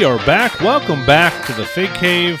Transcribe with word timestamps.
We 0.00 0.06
are 0.06 0.16
back. 0.24 0.58
Welcome 0.62 1.04
back 1.04 1.44
to 1.44 1.52
the 1.52 1.66
Fig 1.66 1.92
Cave. 1.92 2.40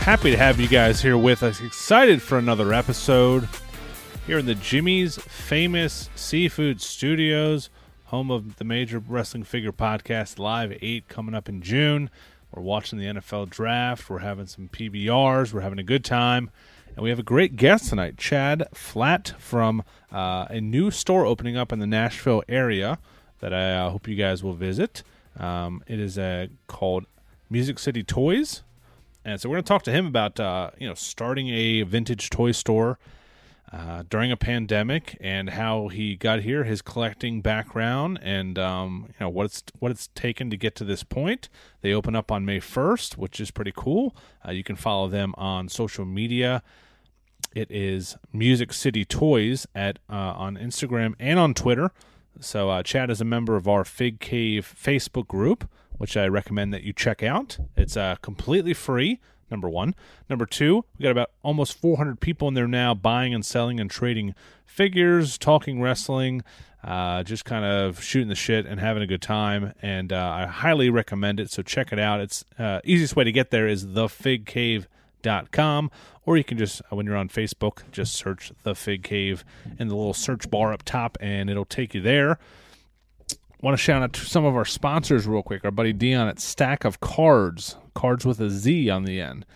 Happy 0.00 0.32
to 0.32 0.36
have 0.36 0.58
you 0.58 0.66
guys 0.66 1.00
here 1.00 1.16
with 1.16 1.44
us. 1.44 1.60
Excited 1.60 2.20
for 2.20 2.38
another 2.38 2.72
episode 2.72 3.48
here 4.26 4.38
in 4.38 4.46
the 4.46 4.56
Jimmy's 4.56 5.16
Famous 5.16 6.10
Seafood 6.16 6.80
Studios, 6.80 7.70
home 8.06 8.32
of 8.32 8.56
the 8.56 8.64
Major 8.64 8.98
Wrestling 8.98 9.44
Figure 9.44 9.70
Podcast 9.70 10.40
Live 10.40 10.76
8 10.82 11.06
coming 11.06 11.36
up 11.36 11.48
in 11.48 11.62
June. 11.62 12.10
We're 12.50 12.64
watching 12.64 12.98
the 12.98 13.06
NFL 13.06 13.48
draft. 13.48 14.10
We're 14.10 14.18
having 14.18 14.48
some 14.48 14.70
PBRs. 14.70 15.52
We're 15.52 15.60
having 15.60 15.78
a 15.78 15.84
good 15.84 16.04
time. 16.04 16.50
And 16.96 17.04
we 17.04 17.10
have 17.10 17.20
a 17.20 17.22
great 17.22 17.54
guest 17.54 17.90
tonight, 17.90 18.18
Chad 18.18 18.66
Flatt 18.74 19.34
from 19.38 19.84
uh, 20.10 20.46
a 20.50 20.60
new 20.60 20.90
store 20.90 21.24
opening 21.24 21.56
up 21.56 21.72
in 21.72 21.78
the 21.78 21.86
Nashville 21.86 22.42
area 22.48 22.98
that 23.42 23.52
I 23.52 23.74
uh, 23.74 23.90
hope 23.90 24.08
you 24.08 24.14
guys 24.14 24.42
will 24.42 24.54
visit. 24.54 25.02
Um, 25.38 25.82
it 25.86 26.00
is 26.00 26.16
uh, 26.16 26.46
called 26.68 27.04
Music 27.50 27.78
City 27.78 28.02
Toys. 28.02 28.62
And 29.24 29.40
so 29.40 29.48
we're 29.48 29.56
going 29.56 29.64
to 29.64 29.68
talk 29.68 29.82
to 29.82 29.92
him 29.92 30.06
about 30.06 30.40
uh, 30.40 30.70
you 30.78 30.88
know 30.88 30.94
starting 30.94 31.48
a 31.50 31.82
vintage 31.82 32.30
toy 32.30 32.52
store 32.52 32.98
uh, 33.72 34.04
during 34.08 34.30
a 34.30 34.36
pandemic 34.36 35.16
and 35.20 35.50
how 35.50 35.88
he 35.88 36.14
got 36.14 36.40
here, 36.40 36.64
his 36.64 36.82
collecting 36.82 37.40
background, 37.40 38.20
and 38.22 38.58
um, 38.58 39.06
you 39.08 39.14
know 39.20 39.28
what 39.28 39.46
it's 39.46 39.62
what 39.78 39.90
it's 39.90 40.08
taken 40.14 40.48
to 40.50 40.56
get 40.56 40.74
to 40.76 40.84
this 40.84 41.02
point. 41.02 41.48
They 41.80 41.92
open 41.92 42.14
up 42.14 42.30
on 42.30 42.44
May 42.44 42.60
first, 42.60 43.18
which 43.18 43.40
is 43.40 43.50
pretty 43.50 43.72
cool. 43.74 44.14
Uh, 44.46 44.52
you 44.52 44.62
can 44.62 44.76
follow 44.76 45.08
them 45.08 45.34
on 45.36 45.68
social 45.68 46.04
media. 46.04 46.62
It 47.54 47.70
is 47.70 48.16
Music 48.32 48.72
City 48.72 49.04
Toys 49.04 49.66
at 49.74 49.98
uh, 50.08 50.14
on 50.36 50.56
Instagram 50.56 51.14
and 51.18 51.38
on 51.38 51.54
Twitter. 51.54 51.92
So 52.40 52.70
uh, 52.70 52.82
Chad 52.82 53.10
is 53.10 53.20
a 53.20 53.24
member 53.24 53.56
of 53.56 53.68
our 53.68 53.84
Fig 53.84 54.20
Cave 54.20 54.74
Facebook 54.80 55.28
group, 55.28 55.68
which 55.98 56.16
I 56.16 56.26
recommend 56.26 56.72
that 56.72 56.82
you 56.82 56.92
check 56.92 57.22
out. 57.22 57.58
It's 57.76 57.96
uh, 57.96 58.16
completely 58.22 58.74
free 58.74 59.20
number 59.50 59.68
one. 59.68 59.94
Number 60.28 60.46
two, 60.46 60.84
we 60.98 61.02
got 61.04 61.12
about 61.12 61.30
almost 61.42 61.74
400 61.74 62.18
people 62.18 62.48
in 62.48 62.54
there 62.54 62.66
now 62.66 62.94
buying 62.94 63.32
and 63.34 63.44
selling 63.44 63.78
and 63.78 63.90
trading 63.90 64.34
figures, 64.64 65.38
talking 65.38 65.80
wrestling, 65.80 66.42
uh, 66.82 67.22
just 67.22 67.44
kind 67.44 67.64
of 67.64 68.02
shooting 68.02 68.28
the 68.28 68.34
shit 68.34 68.66
and 68.66 68.80
having 68.80 69.02
a 69.02 69.06
good 69.06 69.22
time. 69.22 69.74
And 69.82 70.12
uh, 70.12 70.28
I 70.34 70.46
highly 70.46 70.90
recommend 70.90 71.38
it. 71.38 71.50
So 71.50 71.62
check 71.62 71.92
it 71.92 71.98
out. 71.98 72.20
It's 72.20 72.44
uh, 72.58 72.80
easiest 72.82 73.14
way 73.14 73.24
to 73.24 73.32
get 73.32 73.50
there 73.50 73.68
is 73.68 73.86
thefigcave.com, 75.22 75.90
or 76.24 76.36
you 76.36 76.44
can 76.44 76.58
just 76.58 76.82
uh, 76.90 76.96
when 76.96 77.06
you're 77.06 77.16
on 77.16 77.28
Facebook, 77.28 77.90
just 77.90 78.14
search 78.14 78.52
the 78.62 78.74
Fig 78.74 79.02
Cave 79.02 79.44
in 79.78 79.88
the 79.88 79.96
little 79.96 80.14
search 80.14 80.50
bar 80.50 80.72
up 80.72 80.82
top, 80.82 81.16
and 81.20 81.48
it'll 81.50 81.64
take 81.64 81.94
you 81.94 82.00
there 82.00 82.38
want 83.62 83.78
to 83.78 83.82
shout 83.82 84.02
out 84.02 84.12
to 84.12 84.20
some 84.26 84.44
of 84.44 84.56
our 84.56 84.64
sponsors 84.64 85.26
real 85.26 85.42
quick. 85.42 85.64
Our 85.64 85.70
buddy 85.70 85.92
Dion 85.92 86.28
at 86.28 86.40
Stack 86.40 86.84
of 86.84 87.00
Cardz, 87.00 87.76
cards 87.94 88.26
with 88.26 88.40
a 88.40 88.50
Z 88.50 88.90
on 88.90 89.04
the 89.04 89.20
end, 89.20 89.46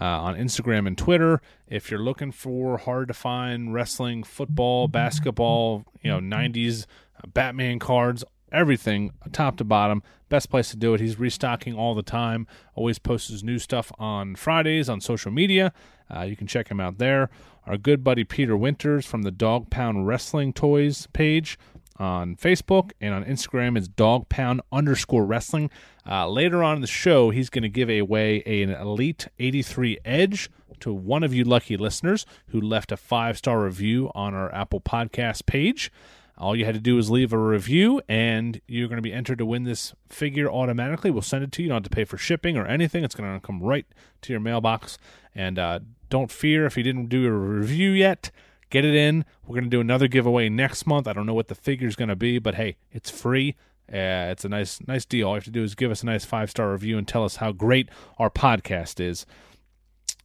uh, 0.00 0.04
on 0.04 0.36
Instagram 0.36 0.86
and 0.86 0.96
Twitter. 0.96 1.40
If 1.66 1.90
you're 1.90 2.00
looking 2.00 2.30
for 2.30 2.76
hard 2.76 3.08
to 3.08 3.14
find 3.14 3.72
wrestling, 3.72 4.22
football, 4.22 4.86
basketball, 4.86 5.86
you 6.02 6.10
know, 6.10 6.20
90s 6.20 6.84
uh, 7.16 7.26
Batman 7.28 7.78
cards, 7.78 8.22
everything 8.54 9.12
top 9.32 9.56
to 9.56 9.64
bottom. 9.64 10.02
Best 10.28 10.50
place 10.50 10.70
to 10.70 10.76
do 10.76 10.94
it. 10.94 11.00
He's 11.00 11.18
restocking 11.18 11.74
all 11.74 11.94
the 11.94 12.02
time. 12.02 12.46
Always 12.74 12.98
posts 12.98 13.28
his 13.28 13.44
new 13.44 13.58
stuff 13.58 13.92
on 13.98 14.36
Fridays 14.36 14.88
on 14.88 15.00
social 15.00 15.30
media. 15.30 15.72
Uh, 16.14 16.22
you 16.22 16.36
can 16.36 16.46
check 16.46 16.68
him 16.68 16.80
out 16.80 16.98
there. 16.98 17.30
Our 17.66 17.76
good 17.76 18.04
buddy 18.04 18.24
Peter 18.24 18.56
Winters 18.56 19.06
from 19.06 19.22
the 19.22 19.30
Dog 19.30 19.70
Pound 19.70 20.06
Wrestling 20.06 20.52
Toys 20.52 21.08
page 21.12 21.58
on 21.96 22.36
Facebook 22.36 22.90
and 23.00 23.14
on 23.14 23.24
Instagram 23.24 23.78
is 23.78 23.88
dog 23.88 24.28
pound 24.28 24.60
underscore 24.72 25.24
wrestling. 25.24 25.70
Uh, 26.08 26.28
later 26.28 26.62
on 26.62 26.76
in 26.76 26.80
the 26.80 26.86
show, 26.86 27.30
he's 27.30 27.48
going 27.48 27.62
to 27.62 27.68
give 27.68 27.88
away 27.88 28.42
an 28.42 28.70
Elite 28.70 29.28
83 29.38 29.98
Edge 30.04 30.50
to 30.80 30.92
one 30.92 31.22
of 31.22 31.32
you 31.32 31.44
lucky 31.44 31.76
listeners 31.76 32.26
who 32.48 32.60
left 32.60 32.92
a 32.92 32.96
five 32.96 33.38
star 33.38 33.62
review 33.62 34.10
on 34.14 34.34
our 34.34 34.52
Apple 34.54 34.80
Podcast 34.80 35.46
page. 35.46 35.90
All 36.36 36.56
you 36.56 36.64
had 36.64 36.74
to 36.74 36.80
do 36.80 36.98
is 36.98 37.10
leave 37.10 37.32
a 37.32 37.38
review, 37.38 38.02
and 38.08 38.60
you're 38.66 38.88
going 38.88 38.98
to 38.98 39.02
be 39.02 39.12
entered 39.12 39.38
to 39.38 39.46
win 39.46 39.64
this 39.64 39.94
figure 40.08 40.50
automatically. 40.50 41.10
We'll 41.10 41.22
send 41.22 41.44
it 41.44 41.52
to 41.52 41.62
you. 41.62 41.66
You 41.66 41.68
don't 41.70 41.84
have 41.84 41.90
to 41.90 41.94
pay 41.94 42.04
for 42.04 42.18
shipping 42.18 42.56
or 42.56 42.66
anything. 42.66 43.04
It's 43.04 43.14
going 43.14 43.32
to 43.32 43.46
come 43.46 43.62
right 43.62 43.86
to 44.22 44.32
your 44.32 44.40
mailbox. 44.40 44.98
And 45.34 45.58
uh, 45.58 45.80
don't 46.10 46.30
fear 46.30 46.66
if 46.66 46.76
you 46.76 46.82
didn't 46.82 47.06
do 47.06 47.26
a 47.26 47.30
review 47.30 47.90
yet 47.90 48.30
Get 48.74 48.84
it 48.84 48.96
in. 48.96 49.24
We're 49.46 49.54
going 49.54 49.70
to 49.70 49.70
do 49.70 49.80
another 49.80 50.08
giveaway 50.08 50.48
next 50.48 50.84
month. 50.84 51.06
I 51.06 51.12
don't 51.12 51.26
know 51.26 51.34
what 51.34 51.46
the 51.46 51.54
figure 51.54 51.86
is 51.86 51.94
going 51.94 52.08
to 52.08 52.16
be, 52.16 52.40
but 52.40 52.56
hey, 52.56 52.76
it's 52.90 53.08
free. 53.08 53.54
Uh, 53.88 54.32
it's 54.32 54.44
a 54.44 54.48
nice 54.48 54.80
nice 54.88 55.04
deal. 55.04 55.28
All 55.28 55.34
you 55.34 55.36
have 55.36 55.44
to 55.44 55.52
do 55.52 55.62
is 55.62 55.76
give 55.76 55.92
us 55.92 56.02
a 56.02 56.06
nice 56.06 56.24
five 56.24 56.50
star 56.50 56.72
review 56.72 56.98
and 56.98 57.06
tell 57.06 57.22
us 57.22 57.36
how 57.36 57.52
great 57.52 57.88
our 58.18 58.30
podcast 58.30 58.98
is. 58.98 59.26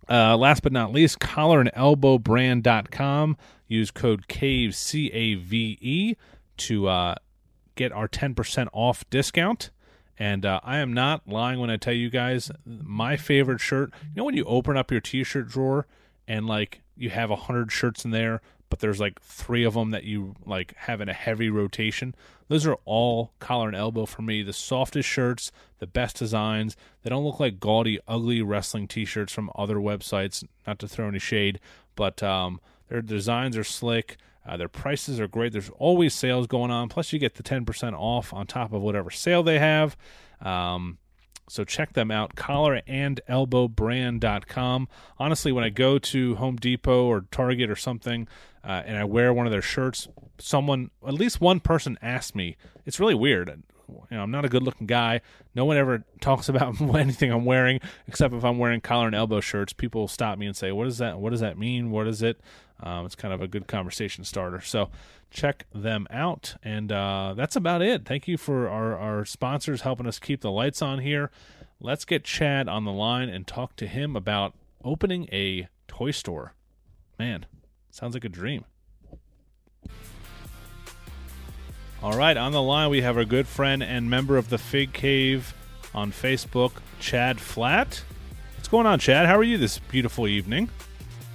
Uh, 0.10 0.36
last 0.36 0.64
but 0.64 0.72
not 0.72 0.92
least, 0.92 1.20
collar 1.20 1.60
and 1.60 1.70
elbow 1.74 2.18
brand.com. 2.18 3.38
Use 3.68 3.92
code 3.92 4.28
CAVE, 4.28 4.74
C 4.74 5.12
A 5.12 5.36
V 5.36 5.78
E, 5.80 6.16
to 6.58 6.88
uh, 6.88 7.16
get 7.76 7.92
our 7.92 8.08
10% 8.08 8.68
off 8.74 9.08
discount. 9.10 9.70
And 10.18 10.46
uh, 10.46 10.60
I 10.64 10.80
am 10.80 10.94
not 10.94 11.28
lying 11.28 11.60
when 11.60 11.70
I 11.70 11.78
tell 11.78 11.94
you 11.94 12.10
guys 12.10 12.52
my 12.66 13.16
favorite 13.16 13.62
shirt. 13.62 13.92
You 14.10 14.16
know, 14.18 14.24
when 14.26 14.36
you 14.36 14.44
open 14.46 14.76
up 14.76 14.92
your 14.92 15.00
t 15.00 15.24
shirt 15.24 15.48
drawer 15.48 15.88
and 16.28 16.46
like 16.46 16.82
you 16.98 17.10
have 17.10 17.32
a 17.32 17.38
hundred 17.38 17.72
shirts 17.72 18.04
in 18.04 18.12
there, 18.12 18.42
but 18.70 18.80
there's 18.80 19.00
like 19.00 19.22
three 19.22 19.64
of 19.64 19.74
them 19.74 19.92
that 19.92 20.04
you 20.04 20.36
like 20.46 20.76
have 20.78 21.02
in 21.02 21.10
a 21.10 21.14
heavy 21.14 21.50
rotation. 21.50 22.16
Those 22.48 22.66
are 22.66 22.78
all 22.86 23.32
collar 23.40 23.68
and 23.68 23.76
elbow 23.76 24.06
for 24.06 24.22
me. 24.22 24.42
The 24.42 24.54
softest 24.54 25.08
shirts, 25.08 25.52
the 25.80 25.88
best 25.88 26.18
designs. 26.18 26.76
They 27.04 27.10
don't 27.10 27.24
look 27.24 27.40
like 27.40 27.60
gaudy, 27.60 28.00
ugly 28.08 28.42
wrestling 28.42 28.88
T-shirts 28.88 29.34
from 29.34 29.52
other 29.56 29.78
websites. 29.78 30.44
Not 30.66 30.80
to 30.80 30.88
throw 30.88 31.08
any 31.08 31.20
shade, 31.20 31.60
but 31.96 32.22
um, 32.24 32.60
their 32.88 33.02
designs 33.02 33.58
are 33.58 33.64
slick. 33.64 34.18
Uh, 34.48 34.58
their 34.58 34.70
prices 34.70 35.20
are 35.20 35.28
great. 35.28 35.52
There's 35.52 35.70
always 35.78 36.14
sales 36.14 36.48
going 36.48 36.72
on. 36.72 36.90
Plus, 36.90 37.14
you 37.14 37.20
get 37.20 37.36
the 37.36 37.44
10% 37.44 37.94
off 37.94 38.34
on 38.34 38.48
top 38.48 38.74
of 38.74 38.82
whatever 38.82 39.12
sale 39.12 39.44
they 39.44 39.60
have. 39.60 39.96
Um, 40.42 40.98
so 41.50 41.64
check 41.64 41.94
them 41.94 42.12
out, 42.12 42.36
collarandelbowbrand.com. 42.36 44.88
Honestly, 45.18 45.52
when 45.52 45.64
I 45.64 45.70
go 45.70 46.00
to 46.00 46.36
Home 46.36 46.56
Depot 46.56 47.06
or 47.06 47.22
Target 47.32 47.70
or 47.70 47.76
something 47.76 48.28
uh, 48.64 48.84
and 48.86 48.98
I 48.98 49.04
wear 49.04 49.34
one 49.34 49.46
of 49.46 49.52
their 49.52 49.62
shirts, 49.62 50.08
someone, 50.38 50.92
at 51.06 51.14
least 51.14 51.42
one 51.42 51.60
person 51.60 51.98
asks 52.02 52.34
me, 52.36 52.56
it's 52.86 53.00
really 53.00 53.16
weird. 53.16 53.64
You 53.90 54.18
know, 54.18 54.22
I'm 54.22 54.32
not 54.32 54.46
a 54.46 54.50
good 54.50 54.64
looking 54.64 54.88
guy. 54.88 55.22
No 55.56 55.66
one 55.66 55.78
ever 55.78 56.04
talks 56.22 56.50
about 56.50 56.80
anything 56.82 57.32
I'm 57.32 57.46
wearing 57.46 57.80
except 58.08 58.34
if 58.34 58.46
I'm 58.46 58.60
wearing 58.60 58.82
collar 58.82 59.08
and 59.08 59.16
elbow 59.16 59.42
shirts. 59.42 59.74
People 59.74 60.08
stop 60.08 60.38
me 60.38 60.46
and 60.46 60.56
say, 60.56 60.72
"What 60.72 60.88
is 60.88 61.00
that? 61.00 61.20
What 61.20 61.32
does 61.32 61.40
that 61.40 61.58
mean? 61.58 61.92
What 61.92 62.08
is 62.08 62.22
it?" 62.22 62.40
Um, 62.82 63.06
it's 63.06 63.16
kind 63.16 63.34
of 63.34 63.42
a 63.42 63.48
good 63.48 63.68
conversation 63.68 64.24
starter. 64.24 64.62
So 64.62 64.90
check 65.30 65.66
them 65.74 66.08
out. 66.10 66.56
And 66.64 66.92
uh, 66.92 67.34
that's 67.36 67.56
about 67.56 67.82
it. 67.82 68.06
Thank 68.06 68.28
you 68.28 68.38
for 68.38 68.70
our, 68.70 68.98
our 68.98 69.26
sponsors 69.26 69.82
helping 69.82 70.08
us 70.08 70.20
keep 70.20 70.42
the 70.42 70.52
lights 70.52 70.82
on 70.82 71.00
here. 71.00 71.30
Let's 71.82 72.06
get 72.06 72.24
Chad 72.24 72.68
on 72.68 72.86
the 72.86 72.92
line 72.92 73.30
and 73.30 73.48
talk 73.48 73.76
to 73.78 73.88
him 73.88 74.16
about 74.16 74.54
opening 74.84 75.28
a 75.32 75.68
toy 75.88 76.12
store. 76.12 76.54
Man, 77.18 77.46
sounds 77.90 78.14
like 78.14 78.26
a 78.26 78.30
dream. 78.30 78.66
All 82.02 82.18
right, 82.18 82.38
on 82.38 82.54
the 82.54 82.62
line 82.62 82.90
we 82.90 83.02
have 83.02 83.18
our 83.18 83.26
good 83.26 83.46
friend 83.46 83.84
and 83.84 84.10
member 84.10 84.38
of 84.38 84.50
the 84.50 84.58
Fig 84.58 84.94
Cave 84.94 85.54
on 85.94 86.14
Facebook, 86.14 86.72
Chad 87.02 87.42
Flatt. 87.42 88.04
What's 88.56 88.70
going 88.70 88.86
on, 88.86 89.00
Chad? 89.00 89.26
How 89.26 89.38
are 89.38 89.44
you 89.44 89.58
this 89.58 89.80
beautiful 89.80 90.26
evening? 90.26 90.70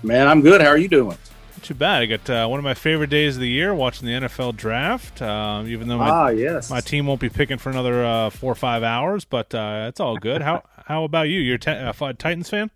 Man, 0.02 0.26
I'm 0.26 0.40
good. 0.40 0.62
How 0.62 0.68
are 0.68 0.78
you 0.78 0.88
doing? 0.88 1.18
Too 1.64 1.74
bad. 1.74 2.02
I 2.02 2.06
got 2.06 2.30
uh, 2.30 2.46
one 2.46 2.60
of 2.60 2.64
my 2.64 2.74
favorite 2.74 3.10
days 3.10 3.36
of 3.36 3.40
the 3.40 3.48
year 3.48 3.74
watching 3.74 4.06
the 4.06 4.12
NFL 4.12 4.56
draft. 4.56 5.20
Uh, 5.20 5.64
even 5.66 5.88
though 5.88 5.98
my, 5.98 6.10
ah, 6.10 6.28
yes. 6.28 6.70
my 6.70 6.80
team 6.80 7.06
won't 7.06 7.20
be 7.20 7.30
picking 7.30 7.58
for 7.58 7.70
another 7.70 8.04
uh, 8.04 8.30
four 8.30 8.52
or 8.52 8.56
five 8.56 8.82
hours, 8.82 9.24
but 9.24 9.54
uh, 9.54 9.86
it's 9.88 9.98
all 9.98 10.16
good. 10.16 10.42
how 10.42 10.62
how 10.84 11.04
about 11.04 11.28
you? 11.28 11.40
You're 11.40 11.58
a 11.66 11.94
uh, 11.98 12.12
Titans 12.12 12.50
fan? 12.50 12.70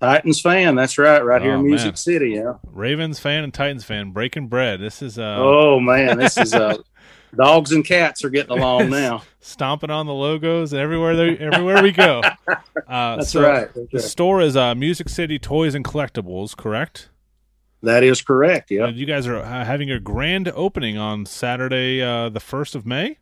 Titans 0.00 0.40
fan. 0.40 0.74
That's 0.76 0.96
right. 0.98 1.22
Right 1.24 1.40
oh, 1.42 1.44
here 1.44 1.54
in 1.54 1.64
Music 1.64 1.88
man. 1.88 1.96
City. 1.96 2.30
Yeah. 2.30 2.54
Ravens 2.70 3.18
fan 3.18 3.44
and 3.44 3.52
Titans 3.52 3.84
fan 3.84 4.12
breaking 4.12 4.48
bread. 4.48 4.80
This 4.80 5.02
is. 5.02 5.18
Uh, 5.18 5.36
oh 5.38 5.80
man, 5.80 6.18
this 6.18 6.38
is. 6.38 6.54
Uh, 6.54 6.78
dogs 7.36 7.72
and 7.72 7.84
cats 7.84 8.24
are 8.24 8.30
getting 8.30 8.56
along 8.56 8.90
now. 8.90 9.22
Stomping 9.40 9.90
on 9.90 10.06
the 10.06 10.14
logos 10.14 10.72
everywhere 10.72 11.16
they 11.16 11.36
everywhere 11.38 11.82
we 11.82 11.92
go. 11.92 12.22
Uh, 12.88 13.16
That's, 13.16 13.30
so 13.30 13.42
right. 13.42 13.68
That's 13.74 13.90
The 13.92 14.00
store 14.00 14.40
is 14.40 14.56
uh, 14.56 14.74
Music 14.74 15.08
City 15.08 15.38
Toys 15.38 15.74
and 15.74 15.84
Collectibles, 15.84 16.56
correct? 16.56 17.08
That 17.82 18.02
is 18.02 18.22
correct. 18.22 18.70
Yeah. 18.70 18.88
You 18.88 19.06
guys 19.06 19.26
are 19.26 19.36
uh, 19.36 19.64
having 19.64 19.90
a 19.90 20.00
grand 20.00 20.48
opening 20.48 20.98
on 20.98 21.26
Saturday, 21.26 22.02
uh, 22.02 22.28
the 22.28 22.40
first 22.40 22.74
of 22.74 22.86
May. 22.86 23.18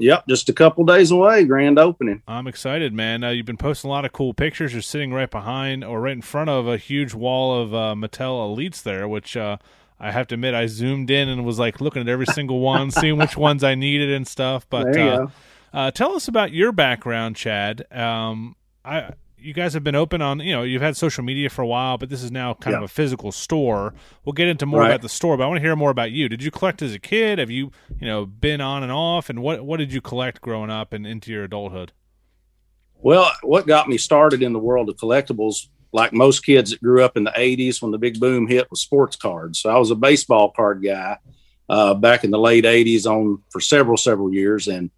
Yep, 0.00 0.28
just 0.28 0.48
a 0.48 0.52
couple 0.52 0.84
days 0.84 1.10
away, 1.10 1.44
grand 1.44 1.76
opening. 1.78 2.22
I'm 2.28 2.46
excited, 2.46 2.92
man. 2.92 3.24
Uh, 3.24 3.30
you've 3.30 3.46
been 3.46 3.56
posting 3.56 3.88
a 3.88 3.92
lot 3.92 4.04
of 4.04 4.12
cool 4.12 4.32
pictures. 4.32 4.72
You're 4.72 4.82
sitting 4.82 5.12
right 5.12 5.30
behind 5.30 5.82
or 5.82 6.00
right 6.00 6.12
in 6.12 6.22
front 6.22 6.50
of 6.50 6.68
a 6.68 6.76
huge 6.76 7.14
wall 7.14 7.60
of 7.60 7.74
uh, 7.74 7.94
Mattel 7.96 8.56
Elites 8.56 8.80
there, 8.82 9.08
which 9.08 9.36
uh, 9.36 9.56
I 9.98 10.12
have 10.12 10.28
to 10.28 10.34
admit, 10.34 10.54
I 10.54 10.66
zoomed 10.66 11.10
in 11.10 11.28
and 11.28 11.44
was 11.44 11.58
like 11.58 11.80
looking 11.80 12.02
at 12.02 12.08
every 12.08 12.26
single 12.26 12.60
one, 12.60 12.92
seeing 12.92 13.18
which 13.18 13.36
ones 13.36 13.64
I 13.64 13.74
needed 13.74 14.10
and 14.10 14.26
stuff. 14.26 14.68
But 14.70 14.96
uh, 14.96 15.26
uh, 15.72 15.90
tell 15.90 16.14
us 16.14 16.28
about 16.28 16.52
your 16.52 16.70
background, 16.70 17.34
Chad. 17.34 17.84
Um, 17.92 18.54
I 18.84 19.10
you 19.40 19.52
guys 19.52 19.74
have 19.74 19.84
been 19.84 19.94
open 19.94 20.20
on 20.20 20.40
you 20.40 20.52
know 20.52 20.62
you've 20.62 20.82
had 20.82 20.96
social 20.96 21.24
media 21.24 21.48
for 21.48 21.62
a 21.62 21.66
while 21.66 21.98
but 21.98 22.08
this 22.08 22.22
is 22.22 22.30
now 22.30 22.54
kind 22.54 22.72
yeah. 22.72 22.78
of 22.78 22.84
a 22.84 22.88
physical 22.88 23.32
store. 23.32 23.94
We'll 24.24 24.32
get 24.32 24.48
into 24.48 24.66
more 24.66 24.80
right. 24.80 24.88
about 24.88 25.02
the 25.02 25.08
store 25.08 25.36
but 25.36 25.44
i 25.44 25.46
want 25.46 25.58
to 25.58 25.62
hear 25.62 25.76
more 25.76 25.90
about 25.90 26.10
you. 26.10 26.28
Did 26.28 26.42
you 26.42 26.50
collect 26.50 26.82
as 26.82 26.94
a 26.94 26.98
kid? 26.98 27.38
Have 27.38 27.50
you 27.50 27.70
you 27.98 28.06
know 28.06 28.26
been 28.26 28.60
on 28.60 28.82
and 28.82 28.92
off? 28.92 29.30
And 29.30 29.42
what 29.42 29.64
what 29.64 29.78
did 29.78 29.92
you 29.92 30.00
collect 30.00 30.40
growing 30.40 30.70
up 30.70 30.92
and 30.92 31.06
into 31.06 31.32
your 31.32 31.44
adulthood? 31.44 31.92
Well 32.94 33.30
what 33.42 33.66
got 33.66 33.88
me 33.88 33.98
started 33.98 34.42
in 34.42 34.52
the 34.52 34.58
world 34.58 34.88
of 34.88 34.96
collectibles 34.96 35.68
like 35.92 36.12
most 36.12 36.44
kids 36.44 36.70
that 36.70 36.82
grew 36.82 37.02
up 37.02 37.16
in 37.16 37.24
the 37.24 37.30
80s 37.30 37.80
when 37.80 37.92
the 37.92 37.98
big 37.98 38.20
boom 38.20 38.46
hit 38.46 38.70
was 38.70 38.80
sports 38.80 39.16
cards. 39.16 39.60
So 39.60 39.70
i 39.70 39.78
was 39.78 39.90
a 39.90 39.96
baseball 39.96 40.50
card 40.50 40.82
guy 40.82 41.18
uh, 41.68 41.94
back 41.94 42.24
in 42.24 42.30
the 42.30 42.38
late 42.38 42.64
80s 42.64 43.06
on 43.06 43.42
for 43.50 43.60
several 43.60 43.96
several 43.96 44.32
years 44.32 44.68
and 44.68 44.90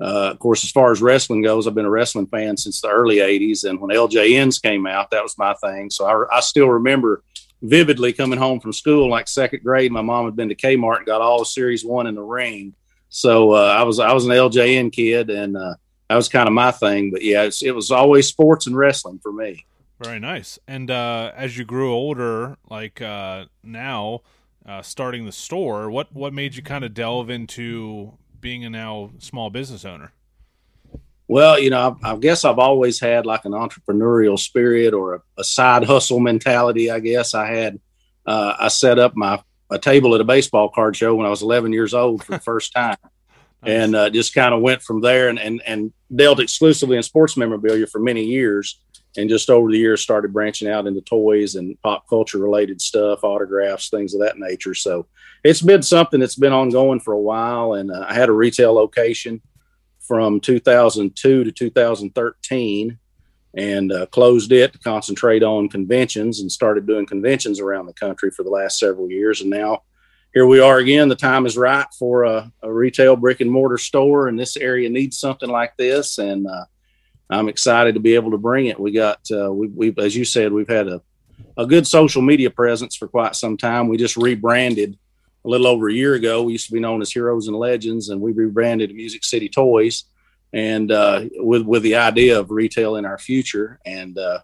uh, 0.00 0.30
of 0.32 0.38
course, 0.38 0.64
as 0.64 0.70
far 0.70 0.90
as 0.90 1.00
wrestling 1.00 1.42
goes, 1.42 1.66
I've 1.66 1.74
been 1.74 1.84
a 1.84 1.90
wrestling 1.90 2.26
fan 2.26 2.56
since 2.56 2.80
the 2.80 2.88
early 2.88 3.16
80s. 3.16 3.68
And 3.68 3.80
when 3.80 3.90
LJNs 3.90 4.60
came 4.60 4.86
out, 4.86 5.10
that 5.10 5.22
was 5.22 5.38
my 5.38 5.54
thing. 5.54 5.90
So 5.90 6.04
I, 6.04 6.38
I 6.38 6.40
still 6.40 6.68
remember 6.68 7.22
vividly 7.62 8.12
coming 8.12 8.38
home 8.38 8.60
from 8.60 8.72
school, 8.72 9.08
like 9.08 9.28
second 9.28 9.62
grade. 9.62 9.92
My 9.92 10.02
mom 10.02 10.24
had 10.24 10.36
been 10.36 10.48
to 10.48 10.54
Kmart 10.54 10.98
and 10.98 11.06
got 11.06 11.20
all 11.20 11.42
of 11.42 11.48
Series 11.48 11.84
1 11.84 12.06
in 12.06 12.16
the 12.16 12.22
ring. 12.22 12.74
So 13.08 13.52
uh, 13.52 13.76
I 13.78 13.84
was 13.84 14.00
I 14.00 14.12
was 14.12 14.24
an 14.26 14.32
LJN 14.32 14.92
kid, 14.92 15.30
and 15.30 15.56
uh, 15.56 15.76
that 16.08 16.16
was 16.16 16.28
kind 16.28 16.48
of 16.48 16.52
my 16.52 16.72
thing. 16.72 17.12
But 17.12 17.22
yeah, 17.22 17.48
it 17.62 17.72
was 17.72 17.92
always 17.92 18.26
sports 18.26 18.66
and 18.66 18.76
wrestling 18.76 19.20
for 19.22 19.32
me. 19.32 19.64
Very 20.02 20.18
nice. 20.18 20.58
And 20.66 20.90
uh, 20.90 21.30
as 21.36 21.56
you 21.56 21.64
grew 21.64 21.92
older, 21.92 22.56
like 22.68 23.00
uh, 23.00 23.44
now, 23.62 24.22
uh, 24.66 24.82
starting 24.82 25.26
the 25.26 25.32
store, 25.32 25.88
what 25.90 26.12
what 26.12 26.32
made 26.32 26.56
you 26.56 26.62
kind 26.64 26.84
of 26.84 26.92
delve 26.92 27.30
into 27.30 28.18
being 28.44 28.66
a 28.66 28.70
now 28.70 29.10
small 29.18 29.48
business 29.48 29.86
owner? 29.86 30.12
Well, 31.26 31.58
you 31.58 31.70
know, 31.70 31.98
I, 32.04 32.12
I 32.12 32.16
guess 32.16 32.44
I've 32.44 32.58
always 32.58 33.00
had 33.00 33.24
like 33.24 33.46
an 33.46 33.52
entrepreneurial 33.52 34.38
spirit 34.38 34.92
or 34.92 35.14
a, 35.14 35.22
a 35.38 35.44
side 35.44 35.84
hustle 35.84 36.20
mentality. 36.20 36.90
I 36.90 37.00
guess 37.00 37.34
I 37.34 37.46
had. 37.46 37.80
Uh, 38.26 38.54
I 38.58 38.68
set 38.68 38.98
up 38.98 39.16
my 39.16 39.42
a 39.70 39.78
table 39.78 40.14
at 40.14 40.20
a 40.20 40.24
baseball 40.24 40.68
card 40.68 40.94
show 40.94 41.14
when 41.14 41.26
I 41.26 41.30
was 41.30 41.42
11 41.42 41.72
years 41.72 41.94
old 41.94 42.22
for 42.22 42.32
the 42.32 42.38
first 42.52 42.72
time, 42.72 42.96
nice. 43.62 43.72
and 43.72 43.96
uh, 43.96 44.10
just 44.10 44.34
kind 44.34 44.54
of 44.54 44.60
went 44.60 44.82
from 44.82 45.00
there 45.00 45.30
and, 45.30 45.38
and 45.38 45.62
and 45.66 45.92
dealt 46.14 46.38
exclusively 46.38 46.98
in 46.98 47.02
sports 47.02 47.36
memorabilia 47.38 47.86
for 47.86 47.98
many 47.98 48.24
years. 48.24 48.78
And 49.16 49.28
just 49.28 49.48
over 49.48 49.70
the 49.70 49.78
years, 49.78 50.00
started 50.00 50.32
branching 50.32 50.68
out 50.68 50.86
into 50.86 51.00
toys 51.00 51.54
and 51.54 51.80
pop 51.82 52.08
culture 52.08 52.38
related 52.38 52.80
stuff, 52.80 53.22
autographs, 53.22 53.88
things 53.88 54.14
of 54.14 54.20
that 54.20 54.38
nature. 54.38 54.74
So 54.74 55.06
it's 55.44 55.62
been 55.62 55.82
something 55.82 56.20
that's 56.20 56.34
been 56.34 56.52
ongoing 56.52 57.00
for 57.00 57.14
a 57.14 57.20
while. 57.20 57.74
And 57.74 57.92
uh, 57.92 58.06
I 58.08 58.14
had 58.14 58.28
a 58.28 58.32
retail 58.32 58.72
location 58.72 59.40
from 60.00 60.40
2002 60.40 61.44
to 61.44 61.52
2013 61.52 62.98
and 63.56 63.92
uh, 63.92 64.06
closed 64.06 64.52
it 64.52 64.72
to 64.72 64.78
concentrate 64.80 65.42
on 65.42 65.68
conventions 65.68 66.40
and 66.40 66.50
started 66.50 66.86
doing 66.86 67.06
conventions 67.06 67.60
around 67.60 67.86
the 67.86 67.92
country 67.92 68.30
for 68.30 68.42
the 68.42 68.50
last 68.50 68.78
several 68.78 69.08
years. 69.08 69.40
And 69.40 69.50
now 69.50 69.82
here 70.32 70.46
we 70.46 70.58
are 70.58 70.78
again. 70.78 71.08
The 71.08 71.14
time 71.14 71.46
is 71.46 71.56
right 71.56 71.86
for 71.96 72.24
a, 72.24 72.50
a 72.62 72.72
retail 72.72 73.14
brick 73.14 73.40
and 73.40 73.50
mortar 73.50 73.78
store, 73.78 74.26
and 74.26 74.38
this 74.38 74.56
area 74.56 74.88
needs 74.90 75.18
something 75.18 75.48
like 75.48 75.76
this. 75.76 76.18
And 76.18 76.46
uh, 76.48 76.64
I'm 77.30 77.48
excited 77.48 77.94
to 77.94 78.00
be 78.00 78.14
able 78.14 78.32
to 78.32 78.38
bring 78.38 78.66
it. 78.66 78.78
We 78.78 78.92
got, 78.92 79.20
uh, 79.30 79.52
we, 79.52 79.68
we, 79.68 79.94
as 79.98 80.14
you 80.14 80.24
said, 80.24 80.52
we've 80.52 80.68
had 80.68 80.88
a, 80.88 81.00
a 81.56 81.66
good 81.66 81.86
social 81.86 82.22
media 82.22 82.50
presence 82.50 82.96
for 82.96 83.08
quite 83.08 83.34
some 83.34 83.56
time. 83.56 83.88
We 83.88 83.96
just 83.96 84.16
rebranded 84.16 84.98
a 85.44 85.48
little 85.48 85.66
over 85.66 85.88
a 85.88 85.92
year 85.92 86.14
ago. 86.14 86.42
We 86.42 86.52
used 86.52 86.66
to 86.66 86.72
be 86.72 86.80
known 86.80 87.02
as 87.02 87.12
Heroes 87.12 87.48
and 87.48 87.56
Legends, 87.56 88.08
and 88.08 88.20
we 88.20 88.32
rebranded 88.32 88.94
Music 88.94 89.24
City 89.24 89.48
Toys, 89.48 90.04
and 90.52 90.90
uh, 90.90 91.24
with 91.36 91.62
with 91.62 91.82
the 91.82 91.96
idea 91.96 92.38
of 92.38 92.50
retail 92.50 92.96
in 92.96 93.04
our 93.04 93.18
future. 93.18 93.78
And 93.84 94.16
uh, 94.16 94.40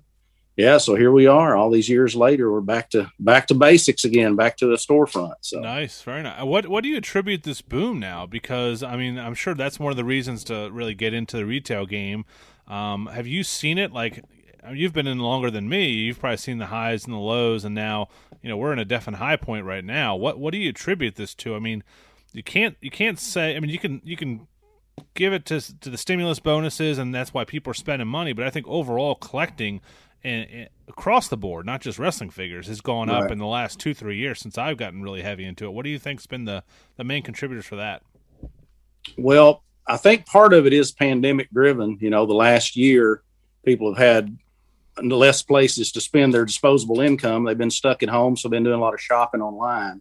yeah, 0.57 0.79
so 0.79 0.95
here 0.95 1.13
we 1.13 1.27
are. 1.27 1.57
All 1.57 1.71
these 1.71 1.89
years 1.89 2.15
later, 2.15 2.53
we're 2.53 2.61
back 2.61 2.91
to 2.91 3.11
back 3.19 3.47
to 3.47 3.55
basics 3.55 4.05
again, 4.05 4.37
back 4.37 4.57
to 4.59 4.67
the 4.67 4.77
storefront. 4.77 5.35
So 5.41 5.61
nice, 5.61 6.03
very 6.03 6.23
nice. 6.23 6.43
What 6.43 6.69
what 6.69 6.83
do 6.83 6.91
you 6.91 6.99
attribute 6.99 7.45
this 7.45 7.63
boom 7.63 7.99
now? 7.99 8.27
Because 8.27 8.83
I 8.83 8.97
mean, 8.97 9.19
I'm 9.19 9.35
sure 9.35 9.55
that's 9.55 9.79
one 9.79 9.91
of 9.91 9.97
the 9.97 10.05
reasons 10.05 10.45
to 10.45 10.69
really 10.71 10.95
get 10.95 11.15
into 11.15 11.37
the 11.37 11.47
retail 11.47 11.87
game. 11.87 12.25
Um, 12.71 13.07
have 13.07 13.27
you 13.27 13.43
seen 13.43 13.79
it? 13.79 13.93
Like 13.93 14.25
uh, 14.67 14.71
you've 14.71 14.93
been 14.93 15.07
in 15.07 15.19
longer 15.19 15.51
than 15.51 15.69
me. 15.69 15.89
You've 15.89 16.21
probably 16.21 16.37
seen 16.37 16.59
the 16.59 16.67
highs 16.67 17.05
and 17.05 17.13
the 17.13 17.19
lows, 17.19 17.65
and 17.65 17.75
now 17.75 18.09
you 18.43 18.49
know 18.49 18.57
we're 18.57 18.73
in 18.73 18.79
a 18.79 18.85
definite 18.85 19.17
high 19.19 19.37
point 19.37 19.67
right 19.67 19.85
now. 19.85 20.15
What 20.17 20.39
what 20.39 20.53
do 20.53 20.59
you 20.59 20.71
attribute 20.71 21.17
this 21.17 21.35
to? 21.37 21.57
I 21.57 21.59
mean, 21.59 21.83
you 22.33 22.43
can't 22.43 22.77
you 22.81 22.91
can't 22.91 23.19
say. 23.19 23.57
I 23.57 23.61
mean, 23.61 23.71
you 23.71 23.79
can 23.79 24.01
you 24.05 24.17
can 24.17 24.47
give 25.15 25.33
it 25.33 25.45
to 25.47 25.61
to 25.81 25.91
the 25.91 25.99
stimulus 25.99 26.39
bonuses, 26.39 26.97
and 26.97 27.13
that's 27.13 27.35
why 27.35 27.45
people 27.45 27.73
are 27.73 27.75
spending 27.75 28.09
money. 28.09 28.33
But 28.33 28.47
I 28.47 28.51
think 28.51 28.69
overall 28.69 29.17
collecting 29.17 29.81
and, 30.23 30.49
and 30.51 30.69
across 30.87 31.29
the 31.29 31.37
board, 31.37 31.67
not 31.67 31.81
just 31.81 31.99
wrestling 31.99 32.31
figures, 32.31 32.69
has 32.69 32.81
gone 32.81 33.09
right. 33.09 33.25
up 33.25 33.31
in 33.31 33.39
the 33.39 33.47
last 33.47 33.81
two 33.81 33.95
three 33.95 34.17
years 34.17 34.39
since 34.39 34.57
I've 34.57 34.77
gotten 34.77 35.03
really 35.03 35.23
heavy 35.23 35.45
into 35.45 35.65
it. 35.65 35.71
What 35.71 35.85
do 35.85 35.91
you 35.91 35.99
think's 35.99 36.27
been 36.27 36.45
the 36.45 36.63
the 36.97 37.05
main 37.05 37.23
contributors 37.23 37.67
for 37.67 37.77
that? 37.77 38.03
Well, 39.17 39.65
I 39.91 39.97
think 39.97 40.25
part 40.25 40.53
of 40.53 40.67
it 40.67 40.73
is 40.73 40.93
pandemic 40.93 41.51
driven. 41.51 41.99
You 42.01 42.11
know, 42.11 42.25
the 42.25 42.33
last 42.33 42.77
year 42.77 43.25
people 43.65 43.93
have 43.93 44.25
had 44.25 44.39
less 45.03 45.43
places 45.43 45.91
to 45.93 46.01
spend 46.01 46.33
their 46.33 46.45
disposable 46.45 47.01
income. 47.01 47.43
They've 47.43 47.59
been 47.59 47.73
stuck 47.73 48.05
at 48.05 48.09
home, 48.09 48.37
so 48.37 48.49
they've 48.49 48.57
been 48.57 48.63
doing 48.63 48.79
a 48.79 48.81
lot 48.81 48.95
of 48.95 49.01
shopping 49.01 49.43
online. 49.43 50.01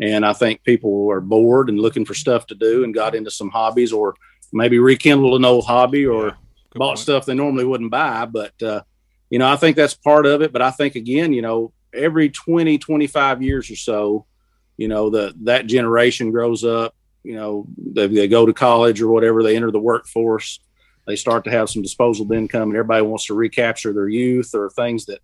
And 0.00 0.24
I 0.24 0.32
think 0.32 0.64
people 0.64 1.10
are 1.10 1.20
bored 1.20 1.68
and 1.68 1.78
looking 1.78 2.06
for 2.06 2.14
stuff 2.14 2.46
to 2.46 2.54
do 2.54 2.82
and 2.82 2.94
got 2.94 3.14
into 3.14 3.30
some 3.30 3.50
hobbies 3.50 3.92
or 3.92 4.14
maybe 4.54 4.78
rekindled 4.78 5.38
an 5.38 5.44
old 5.44 5.66
hobby 5.66 6.06
or 6.06 6.28
yeah, 6.28 6.34
bought 6.74 6.88
point. 6.96 6.98
stuff 7.00 7.26
they 7.26 7.34
normally 7.34 7.66
wouldn't 7.66 7.90
buy. 7.90 8.24
But, 8.24 8.62
uh, 8.62 8.82
you 9.28 9.38
know, 9.38 9.52
I 9.52 9.56
think 9.56 9.76
that's 9.76 9.94
part 9.94 10.24
of 10.24 10.40
it. 10.40 10.50
But 10.50 10.62
I 10.62 10.70
think, 10.70 10.94
again, 10.94 11.34
you 11.34 11.42
know, 11.42 11.74
every 11.92 12.30
20, 12.30 12.78
25 12.78 13.42
years 13.42 13.70
or 13.70 13.76
so, 13.76 14.24
you 14.78 14.88
know, 14.88 15.10
the, 15.10 15.34
that 15.42 15.66
generation 15.66 16.30
grows 16.30 16.64
up, 16.64 16.94
you 17.26 17.34
know, 17.34 17.66
they, 17.76 18.06
they 18.06 18.28
go 18.28 18.46
to 18.46 18.52
college 18.52 19.02
or 19.02 19.08
whatever, 19.08 19.42
they 19.42 19.56
enter 19.56 19.70
the 19.70 19.78
workforce 19.80 20.60
they 21.06 21.16
start 21.16 21.44
to 21.44 21.50
have 21.50 21.70
some 21.70 21.82
disposable 21.82 22.34
income 22.34 22.68
and 22.68 22.76
everybody 22.76 23.02
wants 23.02 23.26
to 23.26 23.34
recapture 23.34 23.92
their 23.92 24.08
youth 24.08 24.54
or 24.54 24.70
things 24.70 25.06
that 25.06 25.20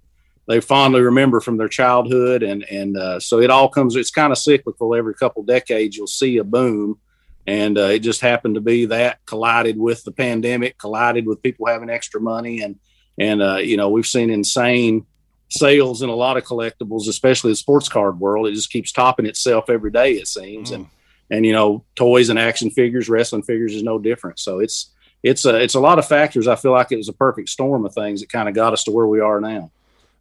they 0.49 0.61
fondly 0.61 1.00
remember 1.00 1.40
from 1.40 1.56
their 1.56 1.68
childhood. 1.68 2.42
And 2.42 2.64
and 2.64 2.97
uh, 2.97 3.21
so 3.21 3.40
it 3.40 3.50
all 3.50 3.68
comes 3.68 3.97
it's 3.97 4.11
kind 4.11 4.32
of 4.32 4.38
cyclical. 4.38 4.94
Every 4.94 5.14
couple 5.14 5.42
decades 5.42 5.97
you'll 5.97 6.06
see 6.06 6.38
a 6.38 6.44
boom. 6.44 6.99
And 7.47 7.76
uh, 7.76 7.87
it 7.87 8.00
just 8.00 8.21
happened 8.21 8.54
to 8.54 8.61
be 8.61 8.87
that 8.87 9.18
collided 9.26 9.76
with 9.76 10.04
the 10.04 10.12
pandemic 10.12 10.78
collided 10.78 11.26
with 11.26 11.42
people 11.42 11.66
having 11.66 11.90
extra 11.90 12.21
money. 12.21 12.62
And 12.62 12.78
and 13.18 13.42
uh, 13.42 13.56
you 13.56 13.76
know 13.76 13.90
we've 13.90 14.06
seen 14.06 14.30
insane 14.30 15.06
sales 15.50 16.00
in 16.00 16.09
a 16.09 16.14
lot 16.14 16.38
of 16.38 16.44
collectibles 16.44 17.09
especially 17.09 17.52
the 17.52 17.56
sports 17.56 17.88
card 17.88 18.21
world. 18.21 18.47
It 18.47 18.54
just 18.54 18.71
keeps 18.71 18.92
topping 18.92 19.26
itself 19.26 19.68
every 19.68 19.90
day 19.90 20.12
it 20.12 20.28
seems. 20.28 20.71
Mm. 20.71 20.75
and 20.76 20.87
and 21.32 21.44
you 21.44 21.52
know 21.52 21.84
toys 21.96 22.28
and 22.28 22.38
action 22.38 22.70
figures 22.70 23.08
wrestling 23.08 23.42
figures 23.42 23.74
is 23.74 23.82
no 23.82 23.98
different 23.98 24.38
so 24.38 24.60
it's 24.60 24.92
it's 25.22 25.44
a 25.44 25.56
it's 25.56 25.74
a 25.74 25.80
lot 25.80 25.98
of 25.98 26.06
factors. 26.06 26.48
I 26.48 26.56
feel 26.56 26.72
like 26.72 26.90
it 26.90 26.96
was 26.96 27.08
a 27.08 27.12
perfect 27.12 27.48
storm 27.48 27.84
of 27.84 27.94
things 27.94 28.20
that 28.20 28.30
kind 28.30 28.48
of 28.48 28.54
got 28.54 28.72
us 28.72 28.84
to 28.84 28.90
where 28.90 29.06
we 29.06 29.20
are 29.20 29.40
now. 29.40 29.70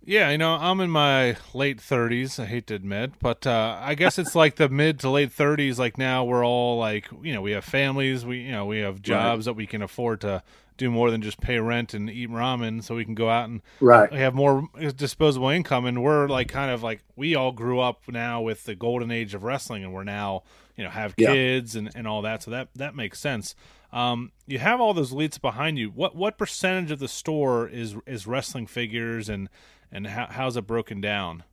Yeah, 0.04 0.32
you 0.32 0.38
know, 0.38 0.54
I'm 0.54 0.80
in 0.80 0.90
my 0.90 1.38
late 1.54 1.78
30s. 1.78 2.40
I 2.40 2.46
hate 2.46 2.68
to 2.68 2.76
admit, 2.76 3.14
but 3.20 3.46
uh, 3.46 3.80
I 3.82 3.94
guess 3.94 4.18
it's 4.18 4.34
like 4.34 4.56
the 4.56 4.68
mid 4.68 5.00
to 5.02 5.10
late 5.10 5.30
30s. 5.30 5.78
Like 5.78 5.98
now, 5.98 6.24
we're 6.24 6.46
all 6.46 6.80
like, 6.80 7.08
you 7.22 7.34
know, 7.34 7.42
we 7.42 7.52
have 7.52 7.64
families. 7.64 8.26
We, 8.26 8.40
you 8.40 8.52
know, 8.52 8.66
we 8.66 8.80
have 8.80 9.02
jobs 9.02 9.46
right. 9.46 9.52
that 9.52 9.54
we 9.54 9.68
can 9.68 9.84
afford 9.84 10.22
to 10.22 10.42
do 10.78 10.90
more 10.90 11.12
than 11.12 11.22
just 11.22 11.40
pay 11.40 11.60
rent 11.60 11.94
and 11.94 12.10
eat 12.10 12.32
ramen, 12.32 12.84
so 12.84 12.96
we 12.96 13.06
can 13.06 13.14
go 13.14 13.30
out 13.30 13.48
and 13.50 13.62
right. 13.80 14.12
have 14.12 14.34
more 14.34 14.68
disposable 14.96 15.50
income. 15.50 15.86
And 15.86 16.02
we're 16.02 16.28
like, 16.28 16.48
kind 16.48 16.72
of 16.72 16.82
like, 16.82 17.04
we 17.16 17.36
all 17.36 17.52
grew 17.52 17.80
up 17.80 18.02
now 18.08 18.42
with 18.42 18.64
the 18.64 18.74
golden 18.74 19.12
age 19.12 19.36
of 19.36 19.44
wrestling, 19.44 19.84
and 19.84 19.94
we're 19.94 20.04
now, 20.04 20.42
you 20.76 20.84
know, 20.84 20.90
have 20.90 21.16
kids 21.16 21.76
yeah. 21.76 21.80
and 21.80 21.92
and 21.96 22.08
all 22.08 22.24
that. 22.24 22.42
So 22.42 22.50
that 22.50 22.70
that 22.76 22.96
makes 22.96 23.20
sense. 23.20 23.54
Um, 23.94 24.32
you 24.48 24.58
have 24.58 24.82
all 24.82 24.94
those 24.94 25.12
elites 25.12 25.40
behind 25.40 25.78
you. 25.78 25.90
What 25.90 26.16
what 26.16 26.40
percentage 26.40 26.90
of 26.90 26.98
the 26.98 27.08
store 27.08 27.68
is 27.68 27.96
is 28.08 28.26
wrestling 28.26 28.66
figures, 28.66 29.30
and 29.30 29.50
and 29.92 30.08
how, 30.08 30.28
how's 30.30 30.58
it 30.58 30.68
broken 30.68 31.02
down? 31.02 31.44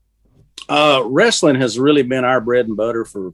Uh, 0.69 1.03
wrestling 1.07 1.57
has 1.57 1.79
really 1.79 2.03
been 2.03 2.25
our 2.25 2.41
bread 2.41 2.67
and 2.67 2.77
butter 2.77 3.05
for 3.05 3.33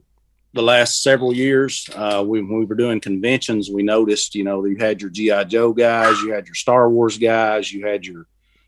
the 0.53 0.63
last 0.63 1.03
several 1.03 1.35
years. 1.35 1.89
Uh, 1.93 2.23
we, 2.25 2.41
when 2.41 2.59
we 2.59 2.65
were 2.65 2.75
doing 2.75 3.01
conventions, 3.01 3.69
we 3.69 3.83
noticed, 3.83 4.35
you 4.35 4.43
know, 4.43 4.63
you 4.65 4.77
had 4.77 5.01
your 5.01 5.09
GI 5.09 5.45
Joe 5.45 5.73
guys, 5.73 6.21
you 6.21 6.31
had 6.31 6.45
your 6.47 6.55
Star 6.55 6.89
Wars 6.89 7.17
guys, 7.17 7.71
you 7.71 7.85
had 7.85 8.05
your 8.05 8.25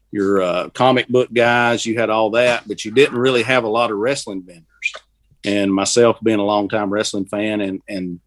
your 0.09 0.41
uh, 0.41 0.69
comic 0.69 1.07
book 1.09 1.31
guys, 1.33 1.85
you 1.85 1.99
had 1.99 2.09
all 2.09 2.31
that, 2.31 2.65
but 2.65 2.85
you 2.85 2.91
didn't 2.91 3.17
really 3.17 3.43
have 3.43 3.65
a 3.65 3.69
lot 3.69 3.91
of 3.91 3.97
wrestling 3.97 4.41
vendors. 4.41 4.93
And 5.43 5.73
myself 5.73 6.17
being 6.23 6.39
a 6.39 6.45
longtime 6.45 6.89
wrestling 6.89 7.25
fan 7.25 7.61
and 7.61 7.81
and 7.87 8.19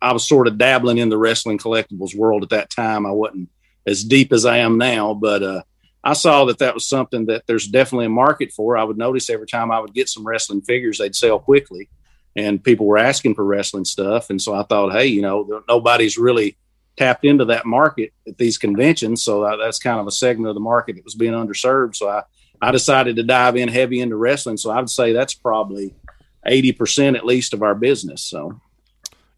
I 0.00 0.12
was 0.12 0.26
sort 0.26 0.46
of 0.46 0.58
dabbling 0.58 0.98
in 0.98 1.08
the 1.08 1.18
wrestling 1.18 1.58
collectibles 1.58 2.14
world 2.14 2.42
at 2.42 2.50
that 2.50 2.70
time. 2.70 3.06
I 3.06 3.10
wasn't 3.10 3.48
as 3.86 4.04
deep 4.04 4.32
as 4.32 4.44
I 4.44 4.58
am 4.58 4.78
now, 4.78 5.14
but 5.14 5.42
uh, 5.42 5.62
I 6.04 6.12
saw 6.12 6.44
that 6.44 6.58
that 6.58 6.74
was 6.74 6.84
something 6.86 7.26
that 7.26 7.46
there's 7.46 7.66
definitely 7.66 8.06
a 8.06 8.10
market 8.10 8.52
for. 8.52 8.76
I 8.76 8.84
would 8.84 8.98
notice 8.98 9.30
every 9.30 9.46
time 9.46 9.72
I 9.72 9.80
would 9.80 9.94
get 9.94 10.10
some 10.10 10.26
wrestling 10.26 10.60
figures, 10.60 10.98
they'd 10.98 11.16
sell 11.16 11.38
quickly, 11.38 11.88
and 12.36 12.62
people 12.62 12.86
were 12.86 12.98
asking 12.98 13.34
for 13.34 13.44
wrestling 13.44 13.86
stuff. 13.86 14.28
And 14.28 14.40
so 14.40 14.54
I 14.54 14.64
thought, 14.64 14.92
hey, 14.92 15.06
you 15.06 15.22
know, 15.22 15.62
nobody's 15.66 16.18
really 16.18 16.58
tapped 16.96 17.24
into 17.24 17.46
that 17.46 17.66
market 17.66 18.12
at 18.28 18.38
these 18.38 18.58
conventions, 18.58 19.22
so 19.22 19.56
that's 19.58 19.78
kind 19.78 19.98
of 19.98 20.06
a 20.06 20.12
segment 20.12 20.50
of 20.50 20.54
the 20.54 20.60
market 20.60 20.96
that 20.96 21.04
was 21.04 21.14
being 21.14 21.32
underserved. 21.32 21.96
So 21.96 22.08
I 22.08 22.22
I 22.60 22.70
decided 22.70 23.16
to 23.16 23.22
dive 23.22 23.56
in 23.56 23.68
heavy 23.68 24.00
into 24.00 24.16
wrestling. 24.16 24.58
So 24.58 24.70
I 24.70 24.78
would 24.78 24.90
say 24.90 25.12
that's 25.12 25.34
probably 25.34 25.94
eighty 26.46 26.72
percent 26.72 27.16
at 27.16 27.24
least 27.24 27.54
of 27.54 27.62
our 27.62 27.74
business. 27.74 28.22
So 28.22 28.60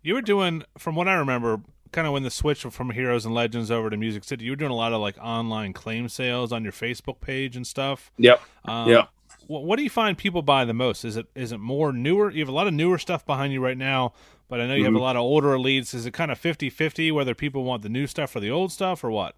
you 0.02 0.14
were 0.14 0.22
doing, 0.22 0.64
from 0.78 0.94
what 0.94 1.08
I 1.08 1.14
remember, 1.14 1.60
kind 1.92 2.06
of 2.06 2.12
when 2.12 2.22
the 2.22 2.30
switch 2.30 2.62
from 2.62 2.90
Heroes 2.90 3.24
and 3.24 3.34
Legends 3.34 3.70
over 3.70 3.90
to 3.90 3.96
Music 3.96 4.24
City, 4.24 4.44
you 4.44 4.52
were 4.52 4.56
doing 4.56 4.70
a 4.70 4.76
lot 4.76 4.92
of 4.92 5.00
like 5.00 5.16
online 5.20 5.72
claim 5.72 6.08
sales 6.08 6.52
on 6.52 6.62
your 6.62 6.72
Facebook 6.72 7.20
page 7.20 7.56
and 7.56 7.66
stuff. 7.66 8.10
Yep. 8.18 8.40
Um, 8.64 8.88
yep. 8.88 9.08
What, 9.46 9.64
what 9.64 9.76
do 9.76 9.82
you 9.82 9.90
find 9.90 10.16
people 10.16 10.42
buy 10.42 10.64
the 10.64 10.74
most? 10.74 11.04
Is 11.04 11.16
it 11.16 11.26
is 11.34 11.52
it 11.52 11.58
more 11.58 11.92
newer? 11.92 12.30
You 12.30 12.40
have 12.40 12.48
a 12.48 12.52
lot 12.52 12.66
of 12.66 12.74
newer 12.74 12.98
stuff 12.98 13.24
behind 13.24 13.52
you 13.52 13.60
right 13.60 13.78
now, 13.78 14.12
but 14.48 14.60
I 14.60 14.66
know 14.66 14.74
you 14.74 14.84
mm-hmm. 14.84 14.94
have 14.94 15.00
a 15.00 15.04
lot 15.04 15.16
of 15.16 15.22
older 15.22 15.48
elites. 15.48 15.94
Is 15.94 16.06
it 16.06 16.12
kind 16.12 16.30
of 16.30 16.40
50-50 16.40 17.12
whether 17.12 17.34
people 17.34 17.64
want 17.64 17.82
the 17.82 17.88
new 17.88 18.06
stuff 18.06 18.34
or 18.34 18.40
the 18.40 18.50
old 18.50 18.72
stuff 18.72 19.04
or 19.04 19.10
what? 19.10 19.34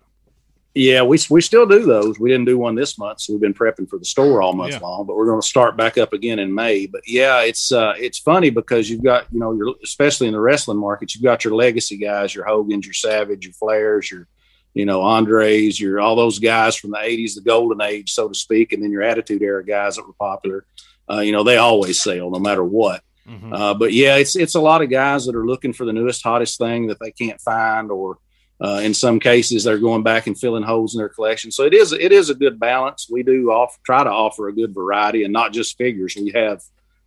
Yeah, 0.74 1.02
we 1.02 1.18
we 1.30 1.40
still 1.40 1.66
do 1.66 1.84
those. 1.84 2.20
We 2.20 2.30
didn't 2.30 2.44
do 2.44 2.58
one 2.58 2.74
this 2.74 2.98
month, 2.98 3.20
so 3.20 3.32
we've 3.32 3.40
been 3.40 3.54
prepping 3.54 3.88
for 3.88 3.98
the 3.98 4.04
store 4.04 4.42
all 4.42 4.52
month 4.52 4.74
yeah. 4.74 4.80
long. 4.80 5.06
But 5.06 5.16
we're 5.16 5.26
going 5.26 5.40
to 5.40 5.46
start 5.46 5.76
back 5.76 5.98
up 5.98 6.12
again 6.12 6.38
in 6.38 6.54
May. 6.54 6.86
But 6.86 7.02
yeah, 7.06 7.40
it's 7.42 7.72
uh, 7.72 7.94
it's 7.98 8.18
funny 8.18 8.50
because 8.50 8.88
you've 8.88 9.02
got 9.02 9.26
you 9.32 9.40
know, 9.40 9.52
you're 9.52 9.74
especially 9.82 10.28
in 10.28 10.34
the 10.34 10.40
wrestling 10.40 10.78
market, 10.78 11.14
you've 11.14 11.24
got 11.24 11.42
your 11.42 11.54
legacy 11.54 11.96
guys, 11.96 12.34
your 12.34 12.44
Hogan's, 12.44 12.86
your 12.86 12.94
Savage, 12.94 13.46
your 13.46 13.54
Flairs, 13.54 14.10
your 14.10 14.28
you 14.74 14.84
know 14.84 15.02
Andres, 15.02 15.80
your 15.80 16.00
all 16.00 16.14
those 16.14 16.38
guys 16.38 16.76
from 16.76 16.90
the 16.90 16.98
'80s, 16.98 17.34
the 17.34 17.40
golden 17.40 17.80
age, 17.80 18.12
so 18.12 18.28
to 18.28 18.34
speak, 18.34 18.72
and 18.72 18.82
then 18.82 18.92
your 18.92 19.02
Attitude 19.02 19.42
Era 19.42 19.64
guys 19.64 19.96
that 19.96 20.06
were 20.06 20.12
popular. 20.12 20.64
Uh, 21.10 21.20
you 21.20 21.32
know, 21.32 21.42
they 21.42 21.56
always 21.56 22.00
sell 22.00 22.30
no 22.30 22.38
matter 22.38 22.62
what. 22.62 23.02
Mm-hmm. 23.28 23.52
Uh, 23.52 23.74
but 23.74 23.92
yeah, 23.92 24.16
it's 24.16 24.36
it's 24.36 24.54
a 24.54 24.60
lot 24.60 24.82
of 24.82 24.90
guys 24.90 25.26
that 25.26 25.34
are 25.34 25.46
looking 25.46 25.72
for 25.72 25.84
the 25.84 25.92
newest, 25.92 26.22
hottest 26.22 26.58
thing 26.58 26.86
that 26.86 26.98
they 27.00 27.10
can't 27.10 27.40
find 27.40 27.90
or 27.90 28.18
uh, 28.60 28.80
in 28.82 28.92
some 28.92 29.20
cases, 29.20 29.64
they're 29.64 29.78
going 29.78 30.02
back 30.02 30.26
and 30.26 30.38
filling 30.38 30.64
holes 30.64 30.94
in 30.94 30.98
their 30.98 31.08
collection. 31.08 31.50
So 31.50 31.64
it 31.64 31.74
is 31.74 31.92
it 31.92 32.12
is 32.12 32.28
a 32.28 32.34
good 32.34 32.58
balance. 32.58 33.08
We 33.10 33.22
do 33.22 33.50
offer, 33.50 33.78
try 33.84 34.02
to 34.02 34.10
offer 34.10 34.48
a 34.48 34.54
good 34.54 34.74
variety, 34.74 35.24
and 35.24 35.32
not 35.32 35.52
just 35.52 35.78
figures. 35.78 36.16
We 36.16 36.32
have 36.32 36.62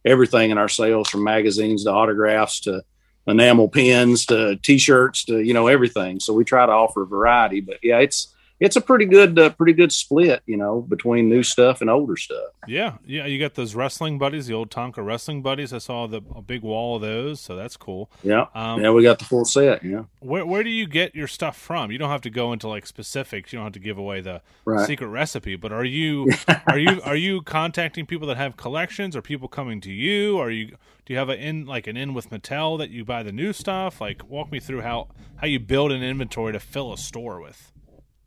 everything 0.05 0.51
in 0.51 0.57
our 0.57 0.69
sales, 0.69 1.09
from 1.09 1.23
magazines 1.23 1.83
to 1.83 1.91
autographs 1.91 2.61
to 2.61 2.83
enamel 3.27 3.67
pins 3.67 4.25
to 4.27 4.55
T-shirts 4.57 5.25
to 5.25 5.39
you 5.39 5.53
know 5.53 5.67
everything. 5.67 6.19
So 6.19 6.33
we 6.33 6.45
try 6.45 6.65
to 6.65 6.71
offer 6.71 7.03
a 7.03 7.07
variety. 7.07 7.59
But 7.59 7.77
yeah, 7.83 7.99
it's 7.99 8.30
it's 8.61 8.75
a 8.75 8.81
pretty 8.81 9.05
good 9.05 9.37
uh, 9.39 9.49
pretty 9.49 9.73
good 9.73 9.91
split, 9.91 10.43
you 10.45 10.55
know, 10.55 10.81
between 10.81 11.27
new 11.27 11.41
stuff 11.41 11.81
and 11.81 11.89
older 11.89 12.15
stuff. 12.15 12.51
Yeah, 12.67 12.97
yeah, 13.05 13.25
you 13.25 13.39
got 13.39 13.55
those 13.55 13.73
wrestling 13.73 14.19
buddies, 14.19 14.45
the 14.45 14.53
old 14.53 14.69
Tonka 14.69 15.03
wrestling 15.03 15.41
buddies. 15.41 15.73
I 15.73 15.79
saw 15.79 16.05
the 16.05 16.21
a 16.35 16.43
big 16.43 16.61
wall 16.61 16.97
of 16.97 17.01
those, 17.01 17.41
so 17.41 17.55
that's 17.55 17.75
cool. 17.75 18.11
Yeah, 18.23 18.45
um, 18.53 18.81
yeah, 18.81 18.91
we 18.91 19.01
got 19.01 19.17
the 19.17 19.25
full 19.25 19.45
set. 19.45 19.83
Yeah. 19.83 20.03
Where 20.19 20.45
where 20.45 20.63
do 20.63 20.69
you 20.69 20.85
get 20.85 21.15
your 21.15 21.27
stuff 21.27 21.57
from? 21.57 21.91
You 21.91 21.97
don't 21.97 22.11
have 22.11 22.21
to 22.21 22.29
go 22.29 22.53
into 22.53 22.67
like 22.67 22.85
specifics. 22.85 23.51
You 23.51 23.57
don't 23.57 23.65
have 23.65 23.73
to 23.73 23.79
give 23.79 23.97
away 23.97 24.21
the 24.21 24.43
right. 24.63 24.85
secret 24.85 25.07
recipe. 25.07 25.55
But 25.55 25.73
are 25.73 25.83
you 25.83 26.31
are 26.67 26.77
you 26.77 27.01
are 27.03 27.15
you 27.15 27.41
contacting 27.41 28.05
people 28.05 28.27
that 28.27 28.37
have 28.37 28.57
collections, 28.57 29.15
or 29.15 29.23
people 29.23 29.47
coming 29.47 29.81
to 29.81 29.91
you? 29.91 30.37
Are 30.37 30.51
you 30.51 30.77
do 31.05 31.13
you 31.13 31.17
have 31.17 31.29
an 31.29 31.39
in 31.39 31.65
like 31.65 31.87
an 31.87 31.97
in 31.97 32.13
with 32.13 32.29
Mattel 32.29 32.77
that 32.77 32.91
you 32.91 33.03
buy 33.03 33.23
the 33.23 33.31
new 33.31 33.53
stuff? 33.53 33.99
Like, 33.99 34.29
walk 34.29 34.51
me 34.51 34.59
through 34.59 34.81
how 34.81 35.07
how 35.37 35.47
you 35.47 35.59
build 35.59 35.91
an 35.91 36.03
inventory 36.03 36.53
to 36.53 36.59
fill 36.59 36.93
a 36.93 36.97
store 36.97 37.41
with. 37.41 37.71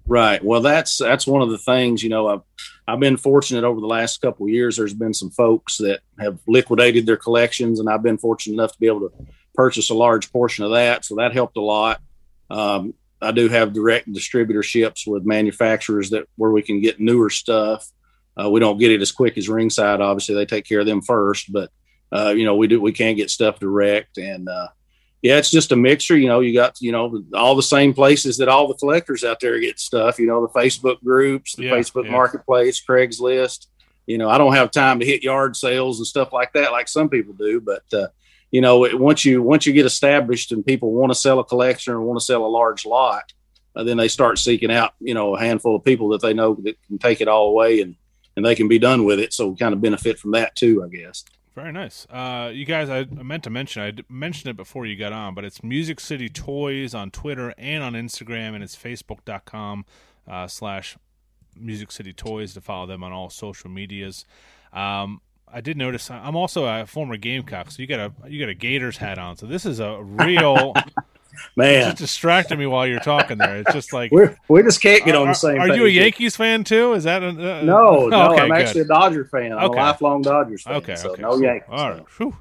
Right. 0.06 0.44
Well, 0.44 0.61
that's 0.61 0.99
that's 0.99 1.26
one 1.26 1.40
of 1.40 1.50
the 1.50 1.58
things. 1.58 2.02
You 2.02 2.11
know, 2.11 2.28
I've 2.28 2.42
I've 2.87 3.00
been 3.00 3.16
fortunate 3.16 3.64
over 3.64 3.80
the 3.80 3.87
last 3.87 4.20
couple 4.20 4.49
years. 4.49 4.76
There's 4.76 4.92
been 4.92 5.14
some 5.14 5.30
folks 5.30 5.78
that 5.78 6.00
have 6.18 6.38
liquidated 6.46 7.06
their 7.06 7.16
collections, 7.16 7.80
and 7.80 7.88
I've 7.88 8.02
been 8.02 8.18
fortunate 8.18 8.54
enough 8.54 8.73
to 8.73 8.80
be 8.80 8.87
able 8.87 9.08
to 9.08 9.12
purchase 9.54 9.88
a 9.88 9.94
large 9.94 10.30
portion 10.30 10.64
of 10.64 10.73
that. 10.73 11.04
So 11.04 11.16
that 11.16 11.32
helped 11.32 11.56
a 11.56 11.62
lot. 11.62 12.02
Um, 12.50 12.92
I 13.23 13.32
do 13.32 13.49
have 13.49 13.73
direct 13.73 14.12
distributorships 14.12 15.06
with 15.06 15.25
manufacturers 15.25 16.11
that 16.11 16.28
where 16.37 16.50
we 16.50 16.61
can 16.61 16.82
get 16.82 17.00
newer 17.00 17.30
stuff. 17.30 17.88
Uh, 18.37 18.50
we 18.50 18.61
don't 18.61 18.78
get 18.78 18.90
it 18.90 19.00
as 19.00 19.12
quick 19.12 19.38
as 19.38 19.49
Ringside. 19.49 20.02
Obviously, 20.02 20.34
they 20.34 20.44
take 20.44 20.66
care 20.66 20.80
of 20.80 20.87
them 20.87 21.00
first, 21.00 21.50
but 21.50 21.70
uh, 22.12 22.34
you 22.37 22.44
know 22.44 22.56
we 22.56 22.66
do 22.66 22.78
we 22.78 22.92
can 22.92 23.16
get 23.16 23.30
stuff 23.30 23.58
direct 23.58 24.18
and. 24.18 24.49
Uh, 24.49 24.68
yeah, 25.25 25.38
it's 25.38 25.50
just 25.50 25.73
a 25.73 25.76
mixture. 25.76 26.19
You 26.19 26.28
know, 26.28 26.40
you 26.40 26.52
got 26.52 26.78
you 26.83 26.93
know 26.93 27.25
all 27.33 27.57
the 27.57 27.62
same 27.62 27.95
places 27.95 28.37
that 28.37 28.49
all 28.50 28.69
the 28.69 28.75
collectors 28.75 29.25
out 29.25 29.40
there 29.40 29.59
get 29.59 29.81
stuff. 29.81 30.19
You 30.19 30.26
know, 30.26 30.43
the 30.43 30.52
Facebook 30.52 31.02
groups, 31.02 31.57
the 31.57 31.64
yeah, 31.64 31.73
Facebook 31.73 32.04
yeah. 32.04 32.11
Marketplace, 32.11 32.85
Craigslist. 32.87 33.69
You 34.07 34.19
know, 34.19 34.28
I 34.28 34.37
don't 34.37 34.52
have 34.52 34.71
time 34.71 35.00
to 35.00 35.07
hit 35.07 35.23
yard 35.23 35.57
sales 35.57 35.99
and 35.99 36.07
stuff 36.07 36.31
like 36.35 36.52
that 36.52 36.73
like 36.73 36.88
some 36.88 37.09
people 37.09 37.33
do, 37.33 37.59
but 37.59 37.85
uh, 37.95 38.09
you 38.50 38.61
know, 38.61 38.87
once 38.99 39.25
you 39.25 39.40
once 39.40 39.64
you 39.64 39.73
get 39.73 39.87
established 39.87 40.52
and 40.52 40.64
people 40.64 40.93
want 40.93 41.11
to 41.11 41.19
sell 41.19 41.38
a 41.38 41.45
collection 41.45 41.95
or 41.95 42.02
want 42.02 42.21
to 42.21 42.25
sell 42.25 42.45
a 42.45 42.47
large 42.47 42.85
lot, 42.85 43.33
uh, 43.75 43.83
then 43.83 43.97
they 43.97 44.09
start 44.09 44.38
seeking 44.38 44.71
out 44.71 44.93
you 45.00 45.14
know 45.14 45.37
a 45.37 45.40
handful 45.40 45.75
of 45.75 45.85
people 45.85 46.11
that 46.11 46.21
they 46.21 46.35
know 46.35 46.54
that 46.64 46.76
can 46.87 46.99
take 46.99 47.23
it 47.23 47.28
all 47.28 47.49
away 47.49 47.81
and 47.81 47.97
and 48.37 48.45
they 48.45 48.54
can 48.54 48.69
be 48.69 48.78
done 48.78 49.07
with 49.07 49.21
it. 49.21 49.33
So 49.33 49.57
kind 49.57 49.73
of 49.73 49.81
benefit 49.81 50.19
from 50.19 50.33
that 50.33 50.54
too, 50.54 50.85
I 50.85 50.95
guess. 50.95 51.25
Very 51.54 51.70
nice. 51.70 52.04
Uh, 52.11 52.50
you 52.52 52.64
guys, 52.64 52.90
I, 52.90 53.04
meant 53.04 53.44
to 53.44 53.50
mention, 53.50 53.82
I 53.82 53.92
mentioned 54.12 54.50
it 54.50 54.56
before 54.56 54.87
you 54.87 54.96
got 54.96 55.12
on, 55.12 55.34
but 55.34 55.44
it's 55.44 55.62
Music 55.62 56.00
City 56.00 56.28
Toys 56.28 56.94
on 56.94 57.12
Twitter 57.12 57.54
and 57.56 57.84
on 57.84 57.92
Instagram, 57.92 58.54
and 58.54 58.64
it's 58.64 58.75
facebook.com 58.75 59.84
uh, 60.26 60.49
slash 60.49 60.96
Music 61.56 61.92
City 61.92 62.12
Toys 62.12 62.54
to 62.54 62.61
follow 62.61 62.87
them 62.87 63.04
on 63.04 63.12
all 63.12 63.30
social 63.30 63.70
medias. 63.70 64.25
Um, 64.73 65.20
I 65.46 65.61
did 65.61 65.76
notice 65.76 66.11
I'm 66.11 66.34
also 66.34 66.64
a 66.66 66.84
former 66.87 67.16
Gamecock, 67.16 67.70
so 67.70 67.80
you 67.80 67.87
got 67.87 68.00
a 68.00 68.28
you 68.28 68.40
got 68.40 68.49
a 68.49 68.54
Gators 68.54 68.96
hat 68.96 69.18
on. 69.18 69.37
So 69.37 69.46
this 69.46 69.64
is 69.64 69.78
a 69.78 70.02
real 70.02 70.75
Man, 71.57 71.85
just 71.85 71.99
distracted 71.99 72.59
me 72.59 72.67
while 72.67 72.87
you're 72.87 73.00
talking 73.00 73.38
there. 73.38 73.59
It's 73.59 73.73
just 73.73 73.93
like 73.93 74.11
we 74.12 74.62
just 74.62 74.81
can't 74.81 75.05
get 75.05 75.14
on 75.14 75.29
the 75.29 75.35
same. 75.35 75.59
Are, 75.59 75.69
are 75.69 75.76
you 75.76 75.87
a 75.87 75.88
Yankees 75.88 76.37
fan 76.37 76.64
too? 76.64 76.93
Is 76.95 77.05
that 77.05 77.23
a, 77.23 77.29
uh, 77.29 77.62
no? 77.62 78.09
No, 78.09 78.33
okay, 78.33 78.43
I'm 78.43 78.49
good. 78.49 78.61
actually 78.61 78.81
a 78.83 78.87
Dodger 78.87 79.25
fan. 79.25 79.53
I'm 79.53 79.71
okay. 79.71 79.79
a 79.79 79.83
lifelong 79.83 80.23
Dodgers 80.23 80.62
fan. 80.62 80.75
Okay, 80.76 80.97
so 80.97 81.12
okay. 81.12 81.23
no 81.23 81.41
Yankees. 81.41 81.69
All 81.71 81.91
right, 81.91 82.05
Whew. 82.19 82.37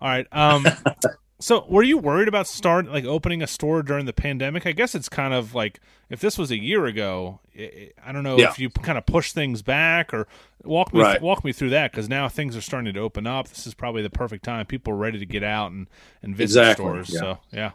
all 0.00 0.08
right. 0.08 0.26
Um, 0.32 0.66
so 1.40 1.66
were 1.68 1.82
you 1.82 1.98
worried 1.98 2.28
about 2.28 2.46
start 2.46 2.86
like 2.86 3.04
opening 3.04 3.42
a 3.42 3.46
store 3.46 3.82
during 3.82 4.06
the 4.06 4.12
pandemic? 4.12 4.66
I 4.66 4.72
guess 4.72 4.94
it's 4.94 5.08
kind 5.08 5.34
of 5.34 5.54
like 5.54 5.80
if 6.08 6.20
this 6.20 6.38
was 6.38 6.50
a 6.50 6.58
year 6.58 6.86
ago. 6.86 7.40
I 7.54 8.12
don't 8.12 8.22
know 8.22 8.38
yeah. 8.38 8.48
if 8.48 8.58
you 8.58 8.70
kind 8.70 8.96
of 8.96 9.04
push 9.04 9.32
things 9.32 9.60
back 9.60 10.14
or 10.14 10.26
walk 10.64 10.94
me 10.94 11.00
right. 11.00 11.20
walk 11.20 11.44
me 11.44 11.52
through 11.52 11.70
that 11.70 11.90
because 11.90 12.08
now 12.08 12.28
things 12.28 12.56
are 12.56 12.60
starting 12.62 12.94
to 12.94 13.00
open 13.00 13.26
up. 13.26 13.48
This 13.48 13.66
is 13.66 13.74
probably 13.74 14.02
the 14.02 14.10
perfect 14.10 14.44
time. 14.44 14.64
People 14.66 14.94
are 14.94 14.96
ready 14.96 15.18
to 15.18 15.26
get 15.26 15.42
out 15.42 15.70
and 15.72 15.88
and 16.22 16.34
visit 16.34 16.60
exactly. 16.60 16.84
stores. 16.84 17.10
Yeah. 17.12 17.20
So 17.20 17.38
yeah. 17.50 17.70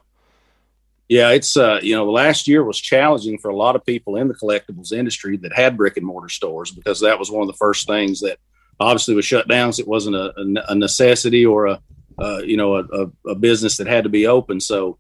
Yeah, 1.09 1.29
it's 1.31 1.55
uh, 1.55 1.79
you 1.81 1.95
know, 1.95 2.05
the 2.05 2.11
last 2.11 2.47
year 2.47 2.63
was 2.63 2.79
challenging 2.79 3.37
for 3.37 3.49
a 3.49 3.55
lot 3.55 3.75
of 3.75 3.85
people 3.85 4.17
in 4.17 4.27
the 4.27 4.33
collectibles 4.33 4.91
industry 4.91 5.37
that 5.37 5.53
had 5.53 5.77
brick 5.77 5.95
and 5.95 6.05
mortar 6.05 6.29
stores 6.29 6.71
because 6.71 6.99
that 7.01 7.17
was 7.17 7.31
one 7.31 7.41
of 7.41 7.47
the 7.47 7.57
first 7.57 7.87
things 7.87 8.19
that 8.21 8.39
obviously 8.79 9.15
was 9.15 9.25
shut 9.25 9.47
down. 9.47 9.71
So 9.71 9.81
it 9.81 9.87
wasn't 9.87 10.17
a, 10.17 10.33
a 10.67 10.75
necessity 10.75 11.45
or 11.45 11.67
a 11.67 11.81
uh, 12.19 12.39
you 12.39 12.57
know 12.57 12.75
a, 12.75 13.29
a, 13.29 13.35
business 13.35 13.77
that 13.77 13.87
had 13.87 14.03
to 14.03 14.09
be 14.09 14.27
open. 14.27 14.59
So 14.59 14.97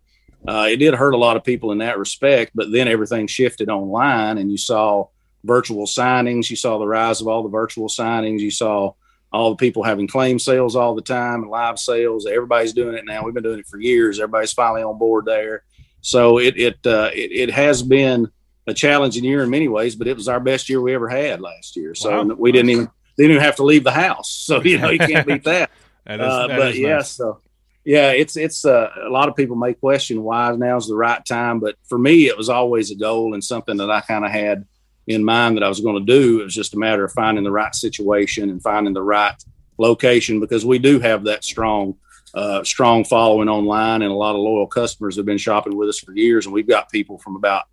uh, 0.47 0.67
it 0.69 0.77
did 0.77 0.93
hurt 0.93 1.13
a 1.13 1.17
lot 1.17 1.35
of 1.35 1.43
people 1.43 1.71
in 1.71 1.79
that 1.79 1.97
respect. 1.97 2.51
But 2.55 2.71
then 2.71 2.87
everything 2.87 3.27
shifted 3.27 3.69
online, 3.69 4.37
and 4.37 4.51
you 4.51 4.57
saw 4.57 5.07
virtual 5.43 5.87
signings. 5.87 6.49
You 6.49 6.55
saw 6.55 6.77
the 6.77 6.87
rise 6.87 7.19
of 7.19 7.27
all 7.27 7.43
the 7.43 7.49
virtual 7.49 7.89
signings. 7.89 8.39
You 8.39 8.51
saw 8.51 8.93
all 9.33 9.49
the 9.49 9.55
people 9.57 9.83
having 9.83 10.07
claim 10.07 10.39
sales 10.39 10.75
all 10.75 10.95
the 10.95 11.01
time 11.01 11.41
and 11.41 11.51
live 11.51 11.79
sales. 11.79 12.25
Everybody's 12.25 12.73
doing 12.73 12.95
it 12.95 13.05
now. 13.05 13.23
We've 13.23 13.33
been 13.33 13.43
doing 13.43 13.59
it 13.59 13.67
for 13.67 13.79
years. 13.79 14.19
Everybody's 14.19 14.53
finally 14.53 14.83
on 14.83 14.97
board 14.97 15.25
there. 15.25 15.63
So 16.01 16.39
it 16.39 16.57
it, 16.57 16.85
uh, 16.85 17.11
it, 17.13 17.31
it 17.31 17.51
has 17.51 17.83
been 17.83 18.29
a 18.67 18.73
challenging 18.73 19.23
year 19.23 19.43
in 19.43 19.49
many 19.49 19.67
ways, 19.67 19.95
but 19.95 20.07
it 20.07 20.15
was 20.15 20.27
our 20.27 20.39
best 20.39 20.69
year 20.69 20.81
we 20.81 20.93
ever 20.93 21.07
had 21.07 21.41
last 21.41 21.75
year. 21.75 21.95
So 21.95 22.23
wow. 22.23 22.35
we 22.35 22.51
didn't 22.51 22.69
even 22.69 22.89
didn't 23.17 23.31
even 23.31 23.43
have 23.43 23.55
to 23.57 23.63
leave 23.63 23.83
the 23.83 23.91
house. 23.91 24.43
So 24.47 24.63
you 24.63 24.77
know 24.77 24.89
you 24.89 24.99
can't 24.99 25.27
beat 25.27 25.43
that. 25.43 25.71
that, 26.05 26.19
is, 26.19 26.25
uh, 26.25 26.47
that 26.47 26.57
but 26.57 26.75
yeah, 26.75 26.97
nice. 26.97 27.11
so 27.11 27.41
yeah, 27.83 28.11
it's 28.11 28.35
it's 28.35 28.65
uh, 28.65 28.89
a 29.05 29.09
lot 29.09 29.29
of 29.29 29.35
people 29.35 29.55
may 29.55 29.73
question 29.73 30.23
why 30.23 30.51
now's 30.55 30.87
the 30.87 30.95
right 30.95 31.23
time, 31.25 31.59
but 31.59 31.75
for 31.87 31.97
me 31.97 32.27
it 32.27 32.37
was 32.37 32.49
always 32.49 32.91
a 32.91 32.95
goal 32.95 33.33
and 33.33 33.43
something 33.43 33.77
that 33.77 33.89
I 33.89 34.01
kind 34.01 34.25
of 34.25 34.31
had 34.31 34.65
in 35.07 35.23
mind 35.23 35.55
that 35.55 35.63
I 35.63 35.69
was 35.69 35.79
going 35.79 36.05
to 36.05 36.11
do. 36.11 36.41
It 36.41 36.43
was 36.43 36.53
just 36.53 36.73
a 36.73 36.79
matter 36.79 37.05
of 37.05 37.13
finding 37.13 37.43
the 37.43 37.51
right 37.51 37.73
situation 37.73 38.49
and 38.49 38.61
finding 38.61 38.93
the 38.93 39.01
right 39.01 39.35
location 39.77 40.39
because 40.39 40.65
we 40.65 40.79
do 40.79 40.99
have 40.99 41.23
that 41.25 41.43
strong 41.43 41.95
uh, 42.37 42.63
strong 42.63 43.03
following 43.03 43.49
online 43.49 44.03
and 44.03 44.11
a 44.11 44.15
lot 44.15 44.35
of 44.35 44.41
loyal 44.41 44.67
customers 44.67 45.15
have 45.15 45.25
been 45.25 45.39
shopping 45.39 45.75
with 45.75 45.89
us 45.89 45.97
for 45.97 46.15
years. 46.15 46.45
And 46.45 46.53
we've 46.53 46.67
got 46.67 46.91
people 46.91 47.17
from 47.17 47.35
about 47.35 47.65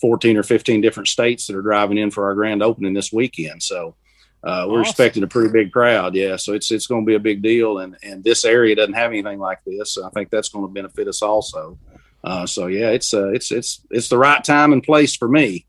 14 0.00 0.36
or 0.36 0.42
15 0.42 0.80
different 0.80 1.08
states 1.08 1.46
that 1.46 1.54
are 1.54 1.62
driving 1.62 1.98
in 1.98 2.10
for 2.10 2.24
our 2.24 2.34
grand 2.34 2.60
opening 2.60 2.94
this 2.94 3.12
weekend. 3.12 3.62
So 3.62 3.94
uh, 4.42 4.66
we're 4.68 4.80
awesome. 4.80 4.90
expecting 4.90 5.22
a 5.22 5.28
pretty 5.28 5.52
big 5.52 5.70
crowd. 5.70 6.16
Yeah. 6.16 6.34
So 6.34 6.52
it's, 6.52 6.72
it's 6.72 6.88
going 6.88 7.04
to 7.04 7.06
be 7.06 7.14
a 7.14 7.20
big 7.20 7.42
deal. 7.42 7.78
And, 7.78 7.96
and 8.02 8.24
this 8.24 8.44
area 8.44 8.74
doesn't 8.74 8.94
have 8.94 9.12
anything 9.12 9.38
like 9.38 9.60
this. 9.64 9.94
So 9.94 10.04
I 10.04 10.10
think 10.10 10.30
that's 10.30 10.48
going 10.48 10.66
to 10.66 10.72
benefit 10.72 11.06
us 11.06 11.22
also. 11.22 11.78
Uh, 12.24 12.44
so 12.44 12.66
yeah, 12.66 12.90
it's, 12.90 13.14
uh, 13.14 13.28
it's, 13.28 13.52
it's, 13.52 13.86
it's 13.92 14.08
the 14.08 14.18
right 14.18 14.42
time 14.42 14.72
and 14.72 14.82
place 14.82 15.14
for 15.14 15.28
me. 15.28 15.64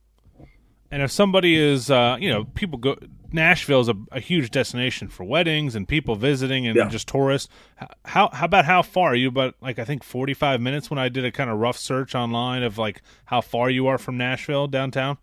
And 0.89 1.03
if 1.03 1.11
somebody 1.11 1.55
is, 1.55 1.91
uh, 1.91 2.17
you 2.19 2.31
know, 2.31 2.45
people 2.45 2.79
go. 2.79 2.97
Nashville 3.31 3.81
is 3.81 3.89
a, 3.89 3.95
a, 4.11 4.19
huge 4.19 4.51
destination 4.51 5.07
for 5.07 5.23
weddings 5.23 5.75
and 5.75 5.87
people 5.87 6.15
visiting 6.15 6.67
and 6.67 6.75
yeah. 6.75 6.87
just 6.87 7.07
tourists. 7.07 7.49
How 8.05 8.29
how 8.33 8.45
about 8.45 8.65
how 8.65 8.81
far 8.81 9.11
are 9.11 9.15
you? 9.15 9.31
But 9.31 9.55
like 9.61 9.79
I 9.79 9.85
think 9.85 10.03
forty 10.03 10.33
five 10.33 10.61
minutes 10.61 10.89
when 10.89 10.99
I 10.99 11.09
did 11.09 11.25
a 11.25 11.31
kind 11.31 11.49
of 11.49 11.59
rough 11.59 11.77
search 11.77 12.15
online 12.15 12.63
of 12.63 12.77
like 12.77 13.01
how 13.25 13.41
far 13.41 13.69
you 13.69 13.87
are 13.87 13.97
from 13.97 14.17
Nashville 14.17 14.67
downtown. 14.67 15.17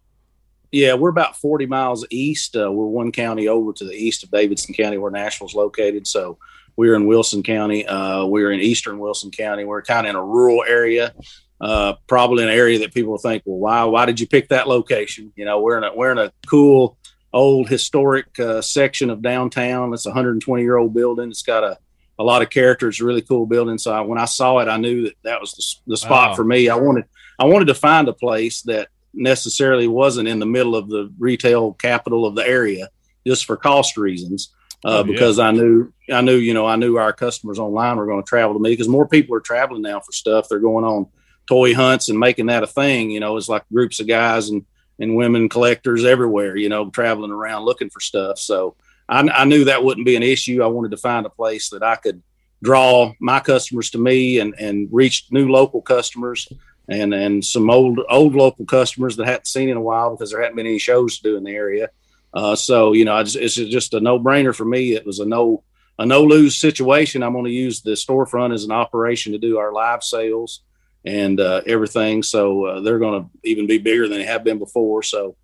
Yeah, 0.72 0.94
we're 0.94 1.10
about 1.10 1.36
40 1.36 1.66
miles 1.66 2.04
east. 2.10 2.56
Uh, 2.56 2.70
we're 2.72 2.86
one 2.86 3.12
county 3.12 3.46
over 3.48 3.72
to 3.72 3.84
the 3.84 3.94
east 3.94 4.24
of 4.24 4.30
Davidson 4.30 4.74
County, 4.74 4.98
where 4.98 5.12
Nashville's 5.12 5.54
located. 5.54 6.06
So 6.06 6.38
we're 6.76 6.94
in 6.94 7.06
Wilson 7.06 7.42
County. 7.42 7.86
Uh, 7.86 8.26
we're 8.26 8.50
in 8.50 8.60
eastern 8.60 8.98
Wilson 8.98 9.30
County. 9.30 9.64
We're 9.64 9.82
kind 9.82 10.06
of 10.06 10.10
in 10.10 10.16
a 10.16 10.24
rural 10.24 10.64
area, 10.66 11.14
uh, 11.60 11.94
probably 12.06 12.44
an 12.44 12.50
area 12.50 12.80
that 12.80 12.92
people 12.92 13.16
think, 13.16 13.42
well, 13.46 13.58
why 13.58 13.84
why 13.84 14.06
did 14.06 14.20
you 14.20 14.26
pick 14.26 14.48
that 14.48 14.68
location? 14.68 15.32
You 15.36 15.44
know, 15.44 15.60
we're 15.60 15.78
in 15.78 15.84
a 15.84 15.94
we're 15.94 16.12
in 16.12 16.18
a 16.18 16.32
cool 16.46 16.98
old 17.36 17.68
historic 17.68 18.38
uh, 18.38 18.60
section 18.62 19.10
of 19.10 19.22
downtown. 19.22 19.92
It's 19.92 20.06
a 20.06 20.10
120 20.10 20.62
year 20.62 20.76
old 20.76 20.94
building. 20.94 21.30
It's 21.30 21.42
got 21.42 21.64
a 21.64 21.78
a 22.18 22.24
lot 22.24 22.40
of 22.40 22.48
character. 22.48 22.88
It's 22.88 23.00
a 23.00 23.04
really 23.04 23.20
cool 23.20 23.44
building. 23.44 23.76
So 23.76 23.92
I, 23.92 24.00
when 24.00 24.18
I 24.18 24.24
saw 24.24 24.58
it, 24.58 24.68
I 24.68 24.78
knew 24.78 25.02
that 25.02 25.14
that 25.22 25.40
was 25.40 25.52
the, 25.52 25.92
the 25.92 25.96
spot 25.98 26.30
wow. 26.30 26.34
for 26.34 26.44
me. 26.44 26.68
I 26.68 26.76
wanted 26.76 27.04
I 27.38 27.44
wanted 27.44 27.66
to 27.66 27.74
find 27.74 28.08
a 28.08 28.14
place 28.14 28.62
that 28.62 28.88
necessarily 29.12 29.86
wasn't 29.86 30.28
in 30.28 30.38
the 30.38 30.46
middle 30.46 30.74
of 30.74 30.88
the 30.88 31.12
retail 31.18 31.74
capital 31.74 32.26
of 32.26 32.34
the 32.34 32.46
area 32.46 32.88
just 33.26 33.44
for 33.44 33.56
cost 33.56 33.96
reasons. 33.96 34.52
Uh, 34.84 34.98
oh, 34.98 35.04
because 35.04 35.38
I 35.38 35.50
knew, 35.50 35.92
I 36.12 36.20
knew, 36.20 36.36
you 36.36 36.54
know, 36.54 36.66
I 36.66 36.76
knew 36.76 36.96
our 36.96 37.12
customers 37.12 37.58
online 37.58 37.96
were 37.96 38.06
going 38.06 38.22
to 38.22 38.28
travel 38.28 38.54
to 38.54 38.60
me 38.60 38.70
because 38.70 38.88
more 38.88 39.08
people 39.08 39.34
are 39.34 39.40
traveling 39.40 39.82
now 39.82 40.00
for 40.00 40.12
stuff. 40.12 40.48
They're 40.48 40.58
going 40.58 40.84
on 40.84 41.06
toy 41.46 41.74
hunts 41.74 42.08
and 42.08 42.18
making 42.18 42.46
that 42.46 42.62
a 42.62 42.66
thing. 42.66 43.10
You 43.10 43.20
know, 43.20 43.36
it's 43.36 43.48
like 43.48 43.64
groups 43.72 44.00
of 44.00 44.06
guys 44.06 44.50
and 44.50 44.64
and 44.98 45.16
women 45.16 45.48
collectors 45.48 46.04
everywhere. 46.04 46.56
You 46.56 46.68
know, 46.68 46.90
traveling 46.90 47.30
around 47.30 47.64
looking 47.64 47.90
for 47.90 48.00
stuff. 48.00 48.38
So 48.38 48.76
I, 49.08 49.20
I 49.20 49.44
knew 49.44 49.64
that 49.64 49.84
wouldn't 49.84 50.06
be 50.06 50.16
an 50.16 50.22
issue. 50.22 50.62
I 50.62 50.66
wanted 50.66 50.90
to 50.92 50.96
find 50.96 51.26
a 51.26 51.30
place 51.30 51.70
that 51.70 51.82
I 51.82 51.96
could 51.96 52.22
draw 52.62 53.12
my 53.20 53.40
customers 53.40 53.90
to 53.90 53.98
me 53.98 54.38
and 54.38 54.54
and 54.58 54.88
reach 54.90 55.26
new 55.30 55.48
local 55.48 55.82
customers 55.82 56.48
and 56.88 57.12
and 57.14 57.44
some 57.44 57.70
old 57.70 58.00
old 58.08 58.34
local 58.34 58.64
customers 58.64 59.16
that 59.16 59.26
hadn't 59.26 59.46
seen 59.46 59.68
in 59.68 59.76
a 59.76 59.80
while 59.80 60.10
because 60.10 60.30
there 60.30 60.40
hadn't 60.40 60.56
been 60.56 60.66
any 60.66 60.78
shows 60.78 61.16
to 61.16 61.22
do 61.22 61.36
in 61.36 61.44
the 61.44 61.52
area. 61.52 61.90
Uh, 62.32 62.54
so 62.54 62.92
you 62.92 63.04
know, 63.04 63.22
just, 63.22 63.36
it's 63.36 63.54
just 63.54 63.94
a 63.94 64.00
no 64.00 64.18
brainer 64.18 64.54
for 64.54 64.64
me. 64.64 64.94
It 64.94 65.06
was 65.06 65.20
a 65.20 65.26
no 65.26 65.62
a 65.98 66.06
no 66.06 66.22
lose 66.22 66.58
situation. 66.58 67.22
I'm 67.22 67.32
going 67.32 67.46
to 67.46 67.50
use 67.50 67.80
the 67.80 67.92
storefront 67.92 68.52
as 68.52 68.64
an 68.64 68.72
operation 68.72 69.32
to 69.32 69.38
do 69.38 69.58
our 69.58 69.72
live 69.72 70.02
sales 70.02 70.60
and 71.06 71.40
uh, 71.40 71.62
everything. 71.66 72.22
So 72.22 72.64
uh, 72.64 72.80
they're 72.80 72.98
going 72.98 73.22
to 73.22 73.30
even 73.44 73.66
be 73.66 73.78
bigger 73.78 74.08
than 74.08 74.18
they 74.18 74.24
have 74.24 74.44
been 74.44 74.58
before. 74.58 75.02
So 75.02 75.36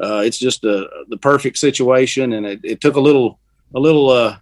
uh, 0.00 0.22
it's 0.24 0.38
just 0.38 0.64
a, 0.64 0.88
the 1.08 1.16
perfect 1.18 1.58
situation, 1.58 2.32
and 2.32 2.46
it, 2.46 2.60
it 2.62 2.80
took 2.80 2.94
a 2.96 3.00
little 3.00 3.38
a 3.74 3.80
little 3.80 4.08
uh, 4.08 4.38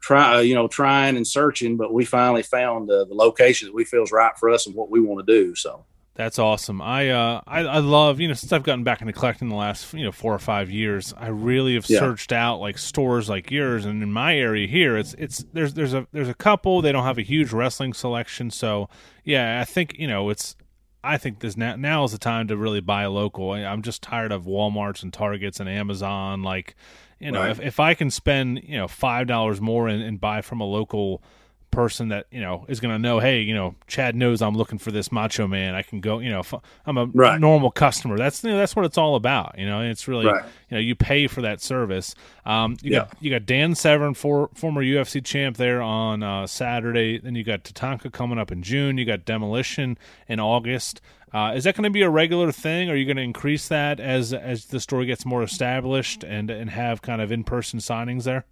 try, 0.00 0.36
uh, 0.36 0.40
you 0.40 0.54
know, 0.54 0.68
trying 0.68 1.16
and 1.16 1.26
searching, 1.26 1.76
but 1.76 1.92
we 1.92 2.04
finally 2.04 2.42
found 2.42 2.90
uh, 2.90 3.04
the 3.04 3.14
location 3.14 3.66
that 3.66 3.74
we 3.74 3.84
feel 3.84 4.02
is 4.02 4.12
right 4.12 4.32
for 4.38 4.48
us 4.48 4.66
and 4.66 4.74
what 4.74 4.90
we 4.90 5.00
want 5.00 5.26
to 5.26 5.32
do. 5.32 5.54
So 5.54 5.84
that's 6.18 6.40
awesome. 6.40 6.82
I, 6.82 7.10
uh, 7.10 7.42
I, 7.46 7.60
I 7.60 7.78
love 7.78 8.18
you 8.18 8.26
know 8.26 8.34
since 8.34 8.52
I've 8.52 8.64
gotten 8.64 8.82
back 8.82 9.00
into 9.00 9.12
collecting 9.12 9.48
the 9.48 9.54
last 9.54 9.94
you 9.94 10.02
know 10.02 10.10
four 10.10 10.34
or 10.34 10.40
five 10.40 10.68
years, 10.68 11.14
I 11.16 11.28
really 11.28 11.74
have 11.74 11.88
yeah. 11.88 12.00
searched 12.00 12.32
out 12.32 12.58
like 12.58 12.76
stores 12.76 13.28
like 13.28 13.52
yours, 13.52 13.84
and 13.84 14.02
in 14.02 14.12
my 14.12 14.36
area 14.36 14.66
here, 14.66 14.96
it's 14.96 15.14
it's 15.14 15.44
there's 15.52 15.74
there's 15.74 15.94
a 15.94 16.08
there's 16.10 16.28
a 16.28 16.34
couple 16.34 16.82
they 16.82 16.90
don't 16.90 17.04
have 17.04 17.18
a 17.18 17.22
huge 17.22 17.52
wrestling 17.52 17.92
selection, 17.92 18.50
so 18.50 18.88
yeah, 19.22 19.60
I 19.60 19.64
think 19.64 19.94
you 19.96 20.08
know 20.08 20.28
it's 20.28 20.56
I 21.04 21.18
think 21.18 21.38
this 21.38 21.56
now 21.56 21.76
now 21.76 22.02
is 22.02 22.10
the 22.10 22.18
time 22.18 22.48
to 22.48 22.56
really 22.56 22.80
buy 22.80 23.06
local. 23.06 23.52
I'm 23.52 23.82
just 23.82 24.02
tired 24.02 24.32
of 24.32 24.44
WalMarts 24.44 25.04
and 25.04 25.12
Targets 25.12 25.60
and 25.60 25.68
Amazon 25.68 26.42
like 26.42 26.74
you 27.20 27.30
know, 27.30 27.42
right. 27.42 27.50
if, 27.50 27.60
if 27.60 27.80
I 27.80 27.94
can 27.94 28.10
spend, 28.10 28.62
you 28.64 28.76
know, 28.76 28.88
five 28.88 29.28
dollars 29.28 29.60
more 29.60 29.86
and, 29.86 30.02
and 30.02 30.20
buy 30.20 30.40
from 30.40 30.60
a 30.60 30.64
local 30.64 31.22
person 31.70 32.08
that 32.08 32.26
you 32.30 32.40
know 32.40 32.64
is 32.68 32.80
going 32.80 32.92
to 32.92 32.98
know 32.98 33.20
hey 33.20 33.40
you 33.40 33.54
know 33.54 33.74
chad 33.86 34.16
knows 34.16 34.42
i'm 34.42 34.56
looking 34.56 34.78
for 34.78 34.90
this 34.90 35.12
macho 35.12 35.46
man 35.46 35.74
i 35.74 35.82
can 35.82 36.00
go 36.00 36.18
you 36.18 36.30
know 36.30 36.42
i'm 36.86 36.98
a 36.98 37.06
right. 37.06 37.40
normal 37.40 37.70
customer 37.70 38.16
that's 38.16 38.42
you 38.42 38.50
know, 38.50 38.56
that's 38.56 38.74
what 38.74 38.84
it's 38.84 38.98
all 38.98 39.14
about 39.14 39.54
you 39.58 39.66
know 39.66 39.80
it's 39.80 40.08
really 40.08 40.26
right. 40.26 40.44
you 40.70 40.76
know 40.76 40.80
you 40.80 40.94
pay 40.94 41.26
for 41.26 41.42
that 41.42 41.60
service 41.60 42.14
um 42.46 42.76
you 42.82 42.92
yeah. 42.92 42.98
got 43.00 43.16
you 43.20 43.30
got 43.30 43.46
dan 43.46 43.74
severn 43.74 44.14
for, 44.14 44.50
former 44.54 44.82
ufc 44.82 45.24
champ 45.24 45.56
there 45.56 45.82
on 45.82 46.22
uh, 46.22 46.46
saturday 46.46 47.18
then 47.18 47.34
you 47.34 47.44
got 47.44 47.62
tatanka 47.64 48.12
coming 48.12 48.38
up 48.38 48.50
in 48.50 48.62
june 48.62 48.98
you 48.98 49.04
got 49.04 49.24
demolition 49.24 49.96
in 50.26 50.40
august 50.40 51.00
uh, 51.32 51.52
is 51.54 51.64
that 51.64 51.74
going 51.74 51.84
to 51.84 51.90
be 51.90 52.00
a 52.00 52.08
regular 52.08 52.50
thing? 52.50 52.88
Are 52.88 52.96
you 52.96 53.04
going 53.04 53.18
to 53.18 53.22
increase 53.22 53.68
that 53.68 54.00
as 54.00 54.32
as 54.32 54.66
the 54.66 54.80
store 54.80 55.04
gets 55.04 55.26
more 55.26 55.42
established 55.42 56.24
and 56.24 56.50
and 56.50 56.70
have 56.70 57.02
kind 57.02 57.20
of 57.20 57.30
in 57.30 57.44
person 57.44 57.80
signings 57.80 58.24
there? 58.24 58.46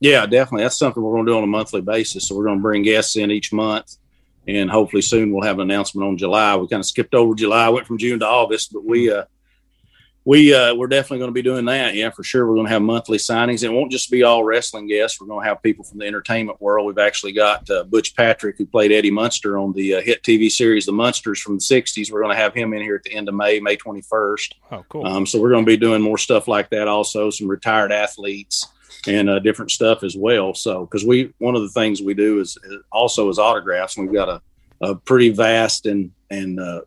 Yeah, 0.00 0.26
definitely. 0.26 0.64
That's 0.64 0.76
something 0.78 1.02
we're 1.02 1.14
going 1.14 1.26
to 1.26 1.32
do 1.32 1.38
on 1.38 1.44
a 1.44 1.48
monthly 1.48 1.80
basis. 1.80 2.28
So 2.28 2.36
we're 2.36 2.44
going 2.44 2.58
to 2.58 2.62
bring 2.62 2.82
guests 2.82 3.16
in 3.16 3.30
each 3.30 3.52
month, 3.52 3.96
and 4.46 4.70
hopefully 4.70 5.02
soon 5.02 5.32
we'll 5.32 5.46
have 5.46 5.58
an 5.58 5.70
announcement 5.70 6.06
on 6.06 6.18
July. 6.18 6.56
We 6.56 6.68
kind 6.68 6.80
of 6.80 6.86
skipped 6.86 7.14
over 7.14 7.34
July, 7.34 7.68
went 7.68 7.86
from 7.86 7.98
June 7.98 8.18
to 8.20 8.26
August, 8.26 8.72
but 8.72 8.84
we 8.84 9.10
uh, 9.10 9.24
we 10.24 10.54
uh, 10.54 10.74
we're 10.74 10.86
definitely 10.86 11.18
going 11.18 11.28
to 11.28 11.34
be 11.34 11.42
doing 11.42 11.66
that. 11.66 11.94
Yeah, 11.94 12.10
for 12.10 12.22
sure. 12.22 12.46
We're 12.46 12.54
going 12.54 12.66
to 12.66 12.72
have 12.72 12.82
monthly 12.82 13.18
signings. 13.18 13.62
It 13.62 13.70
won't 13.70 13.92
just 13.92 14.10
be 14.10 14.22
all 14.22 14.42
wrestling 14.42 14.88
guests. 14.88 15.20
We're 15.20 15.26
going 15.26 15.44
to 15.44 15.48
have 15.48 15.62
people 15.62 15.84
from 15.84 15.98
the 15.98 16.06
entertainment 16.06 16.60
world. 16.62 16.86
We've 16.86 16.98
actually 16.98 17.32
got 17.32 17.68
uh, 17.68 17.84
Butch 17.84 18.16
Patrick, 18.16 18.56
who 18.56 18.64
played 18.64 18.90
Eddie 18.90 19.10
Munster 19.10 19.58
on 19.58 19.72
the 19.74 19.96
uh, 19.96 20.00
hit 20.00 20.22
TV 20.22 20.50
series 20.50 20.86
The 20.86 20.92
Munsters 20.92 21.40
from 21.40 21.56
the 21.56 21.62
'60s. 21.62 22.10
We're 22.10 22.22
going 22.22 22.34
to 22.34 22.42
have 22.42 22.54
him 22.54 22.72
in 22.72 22.82
here 22.82 22.96
at 22.96 23.02
the 23.02 23.14
end 23.14 23.28
of 23.28 23.34
May, 23.34 23.60
May 23.60 23.76
21st. 23.76 24.54
Oh, 24.72 24.84
cool. 24.88 25.06
Um, 25.06 25.26
so 25.26 25.40
we're 25.40 25.50
going 25.50 25.64
to 25.64 25.70
be 25.70 25.76
doing 25.76 26.00
more 26.00 26.18
stuff 26.18 26.48
like 26.48 26.70
that. 26.70 26.88
Also, 26.88 27.28
some 27.30 27.48
retired 27.48 27.92
athletes 27.92 28.66
and 29.06 29.28
uh, 29.28 29.38
different 29.38 29.70
stuff 29.70 30.02
as 30.02 30.16
well. 30.16 30.54
So, 30.54 30.86
because 30.86 31.04
we 31.04 31.32
one 31.38 31.54
of 31.54 31.62
the 31.62 31.68
things 31.68 32.02
we 32.02 32.14
do 32.14 32.40
is, 32.40 32.58
is 32.64 32.82
also 32.92 33.28
is 33.28 33.38
autographs. 33.38 33.96
We've 33.96 34.12
got 34.12 34.28
a, 34.28 34.42
a 34.80 34.94
pretty 34.94 35.30
vast 35.30 35.86
and 35.86 36.10
and 36.30 36.60
uh, 36.60 36.82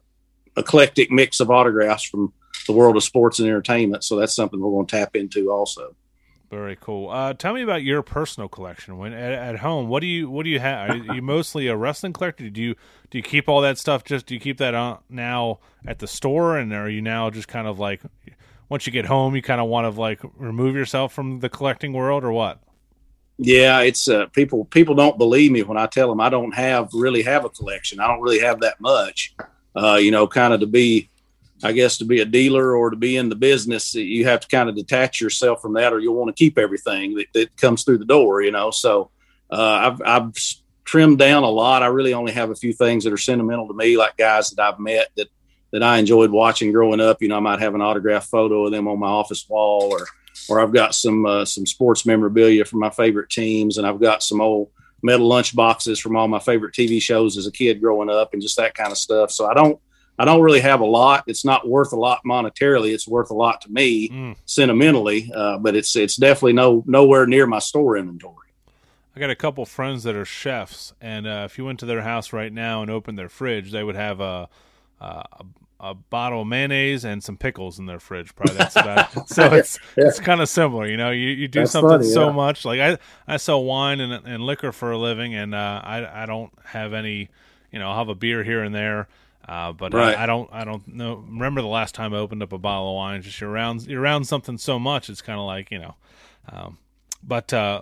eclectic 0.56 1.12
mix 1.12 1.40
of 1.40 1.52
autographs 1.52 2.04
from 2.04 2.34
the 2.66 2.74
world 2.74 2.98
of 2.98 3.04
sports 3.04 3.40
and 3.40 3.48
entertainment. 3.48 4.04
So 4.04 4.18
that's 4.18 4.36
something 4.36 4.60
we're 4.60 4.72
going 4.72 4.88
to 4.88 4.98
tap 4.98 5.16
into 5.16 5.52
also. 5.52 5.96
Very 6.50 6.78
cool. 6.80 7.10
Uh, 7.10 7.34
tell 7.34 7.54
me 7.54 7.62
about 7.62 7.84
your 7.84 8.02
personal 8.02 8.48
collection. 8.48 8.98
When 8.98 9.12
at, 9.12 9.34
at, 9.34 9.58
home, 9.58 9.90
what 9.90 10.00
do 10.00 10.08
you 10.08 10.30
what 10.30 10.44
do 10.44 10.50
you 10.50 10.60
have? 10.60 10.90
Are 10.90 11.16
you 11.16 11.22
mostly 11.22 11.68
a 11.68 11.76
wrestling 11.76 12.14
collector? 12.14 12.50
Do 12.50 12.62
you 12.62 12.76
do 13.10 13.18
you 13.18 13.24
keep 13.24 13.50
all 13.50 13.60
that 13.62 13.78
stuff? 13.78 14.06
Just 14.06 14.28
do 14.28 14.34
you 14.34 14.40
keep 14.40 14.58
that 14.60 14.74
on 14.74 15.00
now 15.10 15.60
at 15.86 16.00
the 16.00 16.08
store, 16.08 16.58
and 16.58 16.72
are 16.72 16.90
you 16.90 17.02
now 17.02 17.30
just 17.30 17.50
kind 17.50 17.68
of 17.68 17.80
like 17.80 18.02
once 18.70 18.86
you 18.86 18.94
get 18.94 19.06
home, 19.06 19.36
you 19.36 19.42
kind 19.42 19.62
of 19.62 19.68
want 19.68 19.94
to 19.94 20.00
like 20.00 20.20
remove 20.36 20.76
yourself 20.76 21.14
from 21.14 21.40
the 21.40 21.50
collecting 21.50 21.94
world, 21.94 22.24
or 22.24 22.32
what? 22.32 22.60
Yeah, 23.38 23.82
it's 23.82 24.08
uh, 24.08 24.26
people 24.28 24.66
people 24.66 24.96
don't 24.96 25.18
believe 25.18 25.52
me 25.52 25.64
when 25.64 25.78
I 25.78 25.86
tell 25.88 26.10
them 26.10 26.20
I 26.20 26.30
don't 26.30 26.54
have 26.54 26.90
really 26.94 27.22
have 27.24 27.46
a 27.46 27.50
collection. 27.50 28.00
I 28.00 28.08
don't 28.08 28.22
really 28.22 28.40
have 28.40 28.62
that 28.62 28.82
much. 28.82 29.36
Uh, 29.76 29.96
you 29.96 30.10
know, 30.10 30.28
kind 30.28 30.54
of 30.54 30.62
to 30.62 30.68
be 30.68 31.10
I 31.64 31.72
guess 31.72 31.98
to 32.00 32.06
be 32.06 32.22
a 32.22 32.26
dealer 32.26 32.76
or 32.76 32.90
to 32.90 32.96
be 32.96 33.18
in 33.18 33.30
the 33.30 33.36
business, 33.36 33.96
you 33.96 34.26
have 34.26 34.42
to 34.42 34.48
kind 34.48 34.70
of 34.70 34.76
detach 34.76 35.22
yourself 35.22 35.62
from 35.62 35.74
that, 35.74 35.94
or 35.94 36.00
you'll 36.00 36.16
want 36.16 36.36
to 36.36 36.40
keep 36.40 36.58
everything 36.58 37.16
that, 37.16 37.28
that 37.34 37.58
comes 37.58 37.84
through 37.84 37.98
the 38.00 38.06
door. 38.06 38.42
You 38.42 38.52
know, 38.52 38.72
so 38.72 39.12
uh, 39.52 39.92
I've, 39.92 40.02
I've 40.06 40.34
trimmed 40.84 41.20
down 41.20 41.44
a 41.44 41.50
lot. 41.50 41.84
I 41.84 41.88
really 41.88 42.14
only 42.14 42.32
have 42.32 42.50
a 42.50 42.56
few 42.56 42.74
things 42.74 43.04
that 43.04 43.14
are 43.14 43.18
sentimental 43.18 43.68
to 43.68 43.74
me, 43.74 43.98
like 43.98 44.18
guys 44.18 44.52
that 44.52 44.64
I've 44.64 44.80
met 44.80 45.10
that 45.16 45.28
that 45.72 45.84
I 45.84 45.98
enjoyed 45.98 46.32
watching 46.32 46.72
growing 46.72 47.00
up. 47.00 47.22
You 47.22 47.28
know, 47.28 47.38
I 47.38 47.42
might 47.42 47.60
have 47.60 47.76
an 47.76 47.82
autographed 47.82 48.30
photo 48.30 48.66
of 48.66 48.72
them 48.72 48.88
on 48.88 49.00
my 49.00 49.08
office 49.08 49.48
wall, 49.50 49.92
or 49.92 50.08
or 50.50 50.60
I've 50.60 50.74
got 50.74 50.96
some 50.96 51.26
uh, 51.26 51.46
some 51.46 51.66
sports 51.66 52.06
memorabilia 52.06 52.66
from 52.66 52.80
my 52.80 52.90
favorite 52.90 53.30
teams, 53.30 53.78
and 53.78 53.86
I've 53.86 54.00
got 54.00 54.24
some 54.24 54.42
old 54.42 54.70
metal 55.04 55.28
lunch 55.28 55.56
boxes 55.56 56.00
from 56.00 56.16
all 56.16 56.28
my 56.28 56.40
favorite 56.40 56.74
TV 56.74 57.02
shows 57.02 57.38
as 57.38 57.48
a 57.48 57.52
kid 57.52 57.82
growing 57.82 58.10
up, 58.10 58.34
and 58.34 58.42
just 58.42 58.58
that 58.58 58.74
kind 58.74 58.92
of 58.92 58.98
stuff. 58.98 59.32
So 59.32 59.46
I 59.50 59.54
don't 59.54 59.80
I 60.20 60.26
don't 60.26 60.42
really 60.42 60.62
have 60.62 60.80
a 60.80 60.86
lot. 60.86 61.24
It's 61.28 61.46
not 61.46 61.68
worth 61.68 61.94
a 61.94 61.96
lot 61.96 62.22
monetarily. 62.26 62.94
It's 62.94 63.08
worth 63.08 63.30
a 63.30 63.36
lot 63.36 63.62
to 63.62 63.72
me 63.72 64.10
mm. 64.10 64.36
sentimentally, 64.46 65.32
uh, 65.34 65.60
but 65.60 65.76
it's 65.76 65.96
it's 65.96 66.16
definitely 66.16 66.54
no 66.54 66.84
nowhere 66.88 67.28
near 67.28 67.46
my 67.46 67.60
store 67.60 67.98
inventory. 67.98 68.36
I 69.16 69.20
got 69.20 69.30
a 69.30 69.36
couple 69.36 69.66
friends 69.66 70.04
that 70.04 70.16
are 70.16 70.26
chefs, 70.26 70.94
and 71.02 71.26
uh, 71.26 71.44
if 71.46 71.58
you 71.58 71.66
went 71.66 71.80
to 71.80 71.88
their 71.88 72.02
house 72.02 72.34
right 72.34 72.54
now 72.54 72.84
and 72.84 72.92
opened 72.92 73.18
their 73.18 73.30
fridge, 73.30 73.72
they 73.72 73.84
would 73.84 73.96
have 73.96 74.20
a, 74.20 74.48
a, 75.00 75.24
a 75.80 75.94
bottle 75.94 76.42
of 76.42 76.48
mayonnaise 76.48 77.06
and 77.06 77.24
some 77.24 77.38
pickles 77.38 77.80
in 77.80 77.86
their 77.86 78.00
fridge. 78.00 78.36
Probably 78.36 78.56
that's 78.56 78.76
about 78.76 79.16
it. 79.16 79.24
So 79.28 79.54
it's 79.54 79.80
yeah. 79.96 80.08
it's 80.08 80.20
kind 80.20 80.42
of 80.42 80.50
similar, 80.50 80.88
you 80.88 80.98
know. 80.98 81.12
You 81.12 81.30
you 81.30 81.48
do 81.48 81.60
that's 81.60 81.72
something 81.72 82.00
funny, 82.00 82.10
so 82.10 82.28
yeah. 82.28 82.34
much. 82.34 82.66
Like 82.66 82.80
I 82.80 82.98
I 83.28 83.38
sell 83.38 83.64
wine 83.64 84.00
and, 84.00 84.26
and 84.26 84.44
liquor 84.44 84.72
for 84.72 84.92
a 84.92 84.98
living, 84.98 85.36
and 85.36 85.54
uh, 85.54 85.82
I 85.84 86.24
I 86.24 86.26
don't 86.26 86.52
have 86.66 86.94
any. 86.94 87.30
You 87.72 87.80
know, 87.80 87.90
I'll 87.90 87.98
have 87.98 88.10
a 88.10 88.16
beer 88.16 88.44
here 88.44 88.64
and 88.64 88.74
there. 88.74 89.08
Uh, 89.48 89.72
but 89.72 89.94
right. 89.94 90.18
I, 90.18 90.24
I, 90.24 90.26
don't, 90.26 90.50
I 90.52 90.66
don't 90.66 90.86
know. 90.90 91.24
Remember 91.26 91.62
the 91.62 91.68
last 91.68 91.96
time 91.96 92.14
I 92.14 92.18
opened 92.18 92.44
up 92.44 92.52
a 92.52 92.58
bottle 92.58 92.90
of 92.90 92.96
wine? 92.96 93.22
Just 93.22 93.40
you're 93.40 93.50
around, 93.50 93.88
you're 93.88 94.02
around 94.02 94.26
something 94.26 94.58
so 94.58 94.78
much, 94.78 95.10
it's 95.10 95.22
kind 95.22 95.40
of 95.40 95.46
like 95.46 95.72
you 95.72 95.80
know. 95.80 95.96
Um, 96.52 96.78
but 97.24 97.54
uh, 97.54 97.82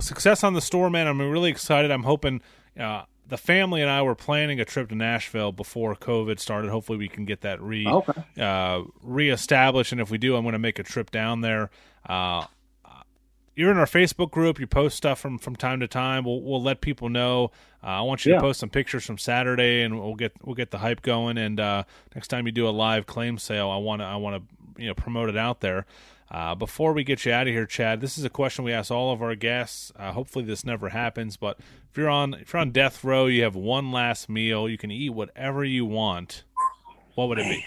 success 0.00 0.42
on 0.42 0.54
the 0.54 0.60
store, 0.60 0.90
man. 0.90 1.06
I'm 1.06 1.20
really 1.20 1.50
excited. 1.50 1.90
I'm 1.90 2.02
hoping. 2.02 2.42
Uh, 2.78 3.02
the 3.26 3.36
family 3.38 3.80
and 3.80 3.90
I 3.90 4.02
were 4.02 4.14
planning 4.14 4.60
a 4.60 4.64
trip 4.64 4.88
to 4.90 4.94
Nashville 4.94 5.52
before 5.52 5.94
COVID 5.96 6.38
started. 6.38 6.70
Hopefully, 6.70 6.98
we 6.98 7.08
can 7.08 7.24
get 7.24 7.40
that 7.42 7.60
re 7.60 7.86
Okay. 7.86 8.12
uh, 8.40 8.82
reestablished. 9.02 9.92
And 9.92 10.00
if 10.00 10.10
we 10.10 10.18
do, 10.18 10.36
I'm 10.36 10.42
going 10.42 10.52
to 10.52 10.58
make 10.58 10.78
a 10.78 10.82
trip 10.82 11.10
down 11.10 11.40
there. 11.40 11.70
Uh, 12.08 12.46
you're 13.56 13.70
in 13.70 13.76
our 13.78 13.86
Facebook 13.86 14.32
group. 14.32 14.58
You 14.58 14.66
post 14.66 14.96
stuff 14.96 15.20
from 15.20 15.38
from 15.38 15.54
time 15.54 15.78
to 15.80 15.86
time. 15.86 16.24
We'll 16.24 16.42
we'll 16.42 16.62
let 16.62 16.80
people 16.80 17.08
know. 17.08 17.52
Uh, 17.82 17.86
I 17.86 18.00
want 18.00 18.24
you 18.26 18.32
Yeah. 18.32 18.38
to 18.38 18.42
post 18.42 18.58
some 18.60 18.68
pictures 18.70 19.04
from 19.06 19.16
Saturday, 19.16 19.82
and 19.82 20.00
we'll 20.00 20.16
get 20.16 20.32
we'll 20.42 20.56
get 20.56 20.70
the 20.72 20.78
hype 20.78 21.02
going. 21.02 21.38
And 21.38 21.60
uh, 21.60 21.84
next 22.16 22.28
time 22.28 22.46
you 22.46 22.52
do 22.52 22.66
a 22.68 22.70
live 22.70 23.06
claim 23.06 23.38
sale, 23.38 23.70
I 23.70 23.76
want 23.76 24.00
to 24.00 24.06
I 24.06 24.16
want 24.16 24.42
to 24.76 24.82
you 24.82 24.88
know 24.88 24.94
promote 24.94 25.28
it 25.28 25.36
out 25.36 25.60
there. 25.60 25.86
Uh, 26.30 26.54
before 26.54 26.92
we 26.92 27.04
get 27.04 27.24
you 27.24 27.32
out 27.32 27.46
of 27.46 27.52
here, 27.52 27.66
Chad, 27.66 28.00
this 28.00 28.18
is 28.18 28.24
a 28.24 28.30
question 28.30 28.64
we 28.64 28.72
ask 28.72 28.90
all 28.90 29.12
of 29.12 29.22
our 29.22 29.34
guests. 29.34 29.92
Uh, 29.96 30.12
hopefully, 30.12 30.44
this 30.44 30.64
never 30.64 30.88
happens. 30.88 31.36
But 31.36 31.58
if 31.90 31.96
you're 31.98 32.08
on 32.08 32.34
if 32.34 32.52
you're 32.52 32.60
on 32.60 32.70
death 32.72 33.04
row, 33.04 33.26
you 33.26 33.42
have 33.44 33.54
one 33.54 33.92
last 33.92 34.28
meal. 34.28 34.68
You 34.68 34.78
can 34.78 34.90
eat 34.90 35.10
whatever 35.10 35.64
you 35.64 35.84
want. 35.84 36.42
What 37.14 37.28
would 37.28 37.38
it 37.38 37.44
be? 37.48 37.64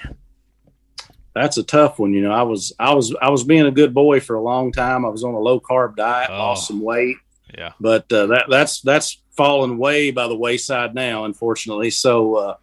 That's 1.33 1.57
a 1.57 1.63
tough 1.63 1.99
one. 1.99 2.13
You 2.13 2.21
know, 2.21 2.31
I 2.31 2.41
was 2.41 2.73
I 2.79 2.93
was 2.95 3.15
I 3.21 3.29
was 3.29 3.43
being 3.43 3.65
a 3.67 3.71
good 3.71 3.93
boy 3.93 4.19
for 4.19 4.35
a 4.35 4.41
long 4.41 4.71
time. 4.71 5.05
I 5.05 5.09
was 5.09 5.23
on 5.23 5.35
a 5.35 5.39
low 5.39 5.59
carb 5.59 5.95
diet, 5.95 6.29
Oh. 6.31 6.37
lost 6.37 6.67
some 6.67 6.81
weight, 6.81 7.15
Yeah. 7.55 7.73
but 7.79 8.11
uh, 8.11 8.25
that 8.25 8.45
that's 8.49 8.81
that's 8.81 9.21
fallen 9.37 9.77
way 9.77 10.09
by 10.11 10.27
the 10.27 10.35
wayside 10.35 10.95
now, 10.95 11.25
unfortunately. 11.25 11.91
So 11.91 12.35
uh, 12.35 12.55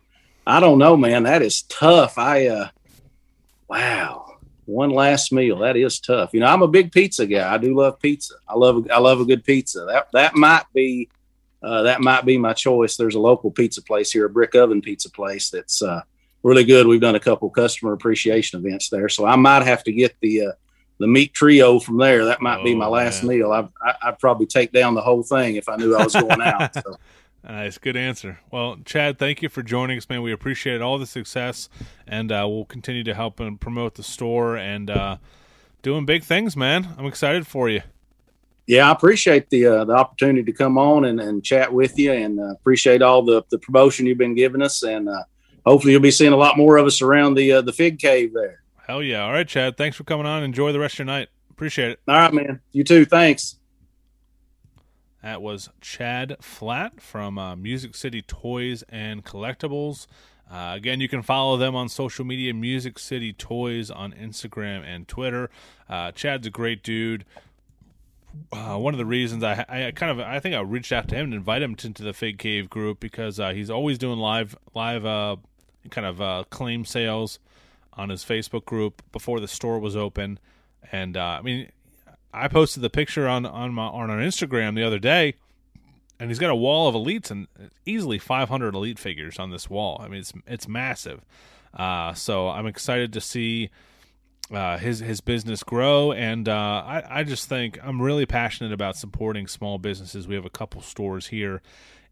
I 0.45 0.59
don't 0.59 0.79
know, 0.79 0.97
man. 0.97 1.23
That 1.23 1.41
is 1.41 1.63
tough. 1.63 2.19
I 2.19 2.49
uh, 2.49 2.69
wow, 3.69 4.24
one 4.66 4.90
last 4.90 5.33
meal. 5.33 5.59
That 5.59 5.77
is 5.77 6.00
tough. 6.00 6.31
You 6.33 6.40
know, 6.40 6.46
I'm 6.46 6.62
a 6.62 6.68
big 6.68 6.92
pizza 6.92 7.27
guy. 7.27 7.53
I 7.53 7.59
do 7.59 7.74
love 7.74 7.98
pizza. 8.00 8.35
I 8.48 8.55
love 8.55 8.87
I 8.90 8.98
love 8.98 9.20
a 9.20 9.24
good 9.24 9.44
pizza. 9.44 9.85
That 9.87 10.09
that 10.12 10.35
might 10.35 10.64
be 10.74 11.09
uh, 11.62 11.83
that 11.83 12.00
might 12.00 12.24
be 12.24 12.37
my 12.38 12.53
choice. 12.53 12.96
There's 12.96 13.14
a 13.14 13.20
local 13.20 13.50
pizza 13.50 13.83
place 13.83 14.11
here, 14.12 14.27
a 14.27 14.31
brick 14.31 14.55
oven 14.55 14.83
pizza 14.83 15.11
place 15.11 15.50
that's 15.50 15.81
uh, 15.83 16.03
really 16.42 16.64
good. 16.64 16.87
We've 16.87 17.00
done 17.00 17.14
a 17.14 17.20
couple 17.20 17.48
customer 17.50 17.92
appreciation 17.92 18.59
events 18.61 18.88
there, 18.90 19.09
so 19.09 19.24
I 19.24 19.37
might 19.37 19.62
have 19.64 19.83
to 19.85 19.92
get 19.92 20.14
the 20.20 20.46
uh, 20.48 20.53
the 20.98 21.07
meat 21.07 21.33
trio 21.35 21.79
from 21.81 21.96
there. 21.96 22.24
That 22.27 22.40
might 22.40 22.62
be 22.62 22.72
Oh, 22.74 22.77
my 22.77 22.87
last 22.87 23.22
man. 23.24 23.38
meal. 23.38 23.50
I, 23.53 23.66
I, 23.83 23.94
I'd 24.05 24.18
probably 24.18 24.46
take 24.46 24.72
down 24.72 24.94
the 24.94 25.00
whole 25.03 25.22
thing 25.22 25.57
if 25.57 25.68
I 25.68 25.77
knew 25.77 25.96
I 25.96 26.05
was 26.05 26.12
going 26.14 26.40
out. 26.40 26.74
So. 26.74 26.96
Nice, 27.47 27.77
good 27.77 27.97
answer. 27.97 28.41
Well, 28.51 28.79
Chad, 28.87 29.19
thank 29.19 29.43
you 29.43 29.51
for 29.51 29.63
joining 29.63 29.99
us, 29.99 30.09
man. 30.09 30.23
We 30.23 30.33
appreciate 30.33 30.81
all 30.81 30.99
the 30.99 31.07
success, 31.07 31.69
and 32.07 32.33
uh, 32.33 32.47
we'll 32.49 32.65
continue 32.65 33.05
to 33.05 33.13
help 33.13 33.39
and 33.39 33.61
promote 33.61 33.97
the 33.97 34.03
store 34.03 34.57
and 34.57 34.91
uh, 34.91 35.19
doing 35.83 36.07
big 36.07 36.25
things, 36.25 36.57
man. 36.57 36.95
I'm 36.97 37.05
excited 37.05 37.47
for 37.47 37.69
you. 37.69 37.83
Yeah, 38.67 38.89
I 38.89 38.93
appreciate 38.93 39.51
the 39.51 39.67
uh, 39.67 39.85
the 39.85 39.93
opportunity 39.93 40.43
to 40.43 40.53
come 40.53 40.79
on 40.79 41.05
and, 41.05 41.21
and 41.21 41.45
chat 41.45 41.71
with 41.71 41.99
you, 41.99 42.13
and 42.13 42.41
uh, 42.41 42.53
appreciate 42.53 43.03
all 43.03 43.23
the, 43.23 43.43
the 43.51 43.59
promotion 43.59 44.07
you've 44.07 44.17
been 44.17 44.35
giving 44.35 44.63
us, 44.63 44.83
and 44.83 45.07
uh, 45.07 45.23
hopefully 45.67 45.93
you'll 45.93 46.01
be 46.01 46.11
seeing 46.11 46.33
a 46.33 46.37
lot 46.37 46.57
more 46.57 46.79
of 46.79 46.87
us 46.87 47.03
around 47.03 47.35
the 47.35 47.53
uh, 47.53 47.61
the 47.61 47.75
Fig 47.75 47.99
Cave 47.99 48.33
there. 48.33 48.63
Hell 48.87 49.03
yeah! 49.03 49.23
All 49.23 49.33
right, 49.33 49.47
Chad. 49.47 49.77
Thanks 49.77 49.99
for 49.99 50.05
coming 50.05 50.25
on. 50.25 50.43
Enjoy 50.43 50.73
the 50.73 50.81
rest 50.81 50.95
of 50.95 51.01
your 51.01 51.07
night. 51.07 51.29
Appreciate 51.51 51.91
it. 51.91 52.01
All 52.09 52.15
right, 52.15 52.33
man. 52.33 52.61
You 52.73 52.85
too. 52.85 53.05
Thanks. 53.05 53.57
That 55.25 55.41
was 55.41 55.71
Chad 55.81 56.37
Flatt 56.43 57.01
from 57.01 57.39
uh, 57.39 57.57
Music 57.57 57.95
City 57.95 58.21
Toys 58.21 58.85
and 58.91 59.25
Collectibles. 59.25 60.07
Uh, 60.51 60.73
again, 60.77 61.01
you 61.01 61.09
can 61.09 61.23
follow 61.23 61.57
them 61.57 61.75
on 61.75 61.89
social 61.89 62.27
media, 62.27 62.53
Music 62.53 62.99
City 62.99 63.33
Toys 63.33 63.91
on 63.91 64.13
Instagram 64.13 64.85
and 64.85 65.09
Twitter. 65.09 65.49
Uh, 65.89 66.13
Chad's 66.13 66.47
a 66.47 66.51
great 66.51 66.83
dude. 66.83 67.25
Uh, 68.53 68.77
one 68.77 68.93
of 68.93 68.99
the 68.99 69.07
reasons 69.07 69.43
I, 69.43 69.65
I 69.67 69.93
kind 69.93 70.13
of 70.13 70.21
I 70.21 70.41
think 70.41 70.55
I 70.55 70.61
reached 70.61 70.93
out 70.93 71.09
to 71.09 71.15
him 71.15 71.25
and 71.25 71.35
invite 71.35 71.63
him 71.63 71.75
to, 71.77 71.89
the 71.89 72.13
Fig 72.13 72.39
Cave 72.39 72.69
group 72.69 73.01
because 73.01 73.41
uh, 73.41 73.53
he's 73.55 73.71
always 73.71 73.97
doing 73.97 74.19
live 74.19 74.55
live 74.75 75.07
uh, 75.07 75.37
kind 75.89 76.07
of 76.07 76.21
uh, 76.21 76.45
claim 76.51 76.85
sales 76.85 77.39
on 77.95 78.11
his 78.11 78.23
Facebook 78.23 78.67
group 78.67 79.01
before 79.11 79.41
the 79.41 79.49
store 79.49 79.79
was 79.79 79.97
open, 79.97 80.39
and 80.93 81.17
uh, 81.17 81.39
I 81.39 81.41
mean 81.41 81.71
I 82.35 82.49
posted 82.49 82.83
the 82.83 82.90
picture 82.90 83.29
on 83.29 83.47
on 83.47 83.73
my 83.73 83.87
on 83.87 84.11
our 84.11 84.18
Instagram 84.18 84.75
the 84.75 84.83
other 84.83 84.99
day, 84.99 85.35
and 86.18 86.31
he's 86.31 86.38
got 86.38 86.51
a 86.51 86.57
wall 86.57 86.88
of 86.88 86.94
elites 86.94 87.31
and 87.31 87.47
easily 87.87 88.18
500 88.18 88.75
elite 88.75 88.99
figures 88.99 89.38
on 89.38 89.51
this 89.51 89.70
wall. 89.70 90.01
I 90.03 90.09
mean, 90.09 90.20
it's 90.20 90.33
it's 90.47 90.68
massive. 90.68 91.25
Uh, 91.73 92.14
so 92.14 92.49
I'm 92.49 92.66
excited 92.66 93.12
to 93.12 93.20
see 93.20 93.70
uh, 94.53 94.79
his 94.79 94.99
his 95.01 95.20
business 95.20 95.62
grow, 95.62 96.12
and 96.12 96.49
uh, 96.49 96.83
I 96.85 97.03
I 97.20 97.25
just 97.25 97.49
think 97.49 97.79
I'm 97.83 98.03
really 98.03 98.27
passionate 98.27 98.73
about 98.73 98.97
supporting 98.97 99.47
small 99.47 99.79
businesses. 99.79 100.29
We 100.29 100.35
have 100.35 100.44
a 100.44 100.51
couple 100.51 100.83
stores 100.83 101.29
here 101.29 101.62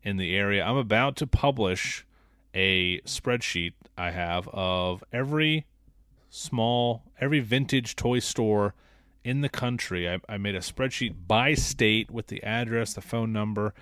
in 0.03 0.17
the 0.17 0.37
area. 0.37 0.65
I'm 0.65 0.77
about 0.77 1.17
to 1.17 1.27
publish 1.27 2.07
a 2.55 3.01
spreadsheet 3.01 3.73
I 3.97 4.11
have 4.11 4.49
of 4.49 5.05
every 5.13 5.67
small 6.31 7.03
every 7.21 7.41
vintage 7.41 7.97
toy 7.97 8.19
store 8.19 8.75
in 9.25 9.41
the 9.41 9.49
country. 9.49 10.09
I, 10.09 10.21
I 10.29 10.37
made 10.37 10.55
a 10.55 10.61
spreadsheet 10.61 11.15
by 11.27 11.55
state 11.55 12.11
with 12.11 12.29
the 12.29 12.43
address, 12.43 12.95
the 12.95 13.01
phone 13.01 13.33
number. 13.33 13.75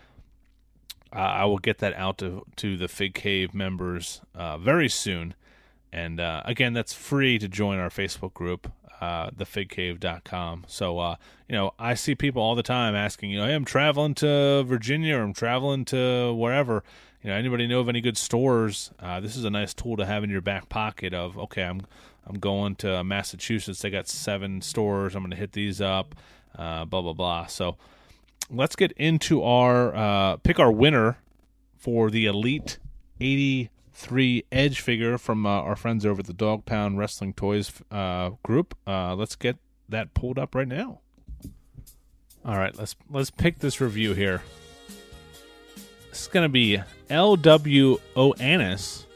Uh, 1.13 1.19
I 1.19 1.45
will 1.45 1.59
get 1.59 1.79
that 1.79 1.95
out 1.95 2.19
to 2.19 2.45
to 2.57 2.77
the 2.77 2.89
Fig 2.89 3.15
Cave 3.15 3.53
members 3.53 4.21
uh, 4.35 4.59
very 4.59 4.89
soon. 4.89 5.35
And 5.93 6.21
uh, 6.21 6.43
again, 6.45 6.73
that's 6.73 6.93
free 6.93 7.39
to 7.39 7.49
join 7.49 7.79
our 7.79 7.89
Facebook 7.89 8.33
group, 8.33 8.71
uh, 9.01 9.31
thefigcave.com. 9.31 10.65
So, 10.69 10.99
uh, 10.99 11.17
you 11.49 11.57
know, 11.57 11.73
I 11.81 11.95
see 11.95 12.15
people 12.15 12.43
all 12.43 12.55
the 12.55 12.63
time 12.63 12.95
asking, 12.95 13.31
you 13.31 13.39
know, 13.39 13.47
hey, 13.47 13.55
I'm 13.55 13.65
traveling 13.65 14.15
to 14.17 14.63
Virginia 14.63 15.17
or 15.17 15.23
I'm 15.23 15.33
traveling 15.33 15.85
to 15.87 16.33
wherever. 16.33 16.85
You 17.23 17.31
know, 17.31 17.37
anybody 17.37 17.67
know 17.67 17.81
of 17.81 17.89
any 17.89 18.01
good 18.01 18.17
stores? 18.17 18.93
Uh, 18.99 19.21
this 19.21 19.37
is 19.37 19.45
a 19.45 19.51
nice 19.51 19.75
tool 19.75 19.97
to 19.97 20.07
have 20.07 20.25
in 20.25 20.31
your 20.31 20.41
back 20.41 20.69
pocket 20.69 21.13
of, 21.13 21.37
okay, 21.37 21.65
I'm 21.65 21.83
I'm 22.31 22.39
going 22.39 22.77
to 22.77 23.03
Massachusetts. 23.03 23.83
They 23.83 23.91
got 23.91 24.07
seven 24.07 24.63
stores. 24.63 25.17
I'm 25.17 25.23
going 25.23 25.33
to 25.33 25.37
hit 25.37 25.51
these 25.51 25.81
up. 25.81 26.15
Uh, 26.57 26.85
blah 26.85 27.03
blah 27.03 27.13
blah. 27.13 27.47
So 27.47 27.77
let's 28.49 28.77
get 28.77 28.93
into 28.93 29.43
our 29.43 29.95
uh, 29.95 30.37
pick 30.37 30.61
our 30.61 30.71
winner 30.71 31.19
for 31.77 32.09
the 32.09 32.27
Elite 32.27 32.79
83 33.21 34.45
Edge 34.53 34.81
figure 34.81 35.19
from 35.19 35.45
uh, 35.45 35.49
our 35.49 35.75
friends 35.75 36.07
over 36.07 36.21
at 36.21 36.27
the 36.27 36.33
Dog 36.33 36.67
Pound 36.67 36.99
Wrestling 36.99 37.35
Toys 37.35 37.73
uh, 37.91 38.31
group. 38.45 38.77
Uh, 38.87 39.17
let's 39.17 39.35
get 39.35 39.57
that 39.89 40.15
pulled 40.15 40.39
up 40.39 40.55
right 40.55 40.69
now. 40.69 41.01
All 42.45 42.57
right, 42.57 42.77
let's 42.79 42.95
let's 43.11 43.31
pick 43.31 43.59
this 43.59 43.81
review 43.81 44.15
here. 44.15 44.43
This 46.11 46.23
is 46.23 46.29
going 46.29 46.45
to 46.45 46.49
be 46.49 46.81
L.W. 47.09 47.99
Oanis 48.15 49.07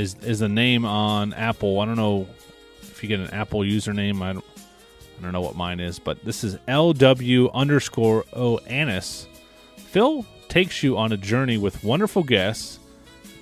is 0.00 0.16
is 0.22 0.38
the 0.40 0.48
name 0.48 0.84
on 0.84 1.32
Apple. 1.34 1.80
I 1.80 1.84
don't 1.84 1.96
know 1.96 2.26
if 2.82 3.02
you 3.02 3.08
get 3.08 3.20
an 3.20 3.30
Apple 3.30 3.60
username. 3.60 4.22
I 4.22 4.32
don't, 4.32 4.44
I 5.18 5.22
don't 5.22 5.32
know 5.32 5.40
what 5.40 5.56
mine 5.56 5.80
is, 5.80 5.98
but 5.98 6.24
this 6.24 6.42
is 6.42 6.56
LW 6.68 7.52
underscore 7.52 8.24
Oanis. 8.32 9.26
Phil 9.76 10.24
takes 10.48 10.82
you 10.82 10.96
on 10.96 11.12
a 11.12 11.16
journey 11.16 11.58
with 11.58 11.84
wonderful 11.84 12.22
guests. 12.22 12.78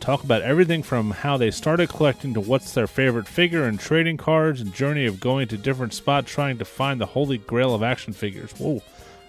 Talk 0.00 0.22
about 0.22 0.42
everything 0.42 0.82
from 0.82 1.10
how 1.10 1.36
they 1.36 1.50
started 1.50 1.88
collecting 1.88 2.34
to 2.34 2.40
what's 2.40 2.72
their 2.72 2.86
favorite 2.86 3.26
figure 3.26 3.64
and 3.64 3.78
trading 3.80 4.16
cards, 4.16 4.60
and 4.60 4.72
journey 4.72 5.06
of 5.06 5.20
going 5.20 5.48
to 5.48 5.58
different 5.58 5.92
spots 5.92 6.30
trying 6.30 6.58
to 6.58 6.64
find 6.64 7.00
the 7.00 7.06
holy 7.06 7.38
grail 7.38 7.74
of 7.74 7.82
action 7.82 8.12
figures. 8.12 8.52
Whoa, 8.52 8.82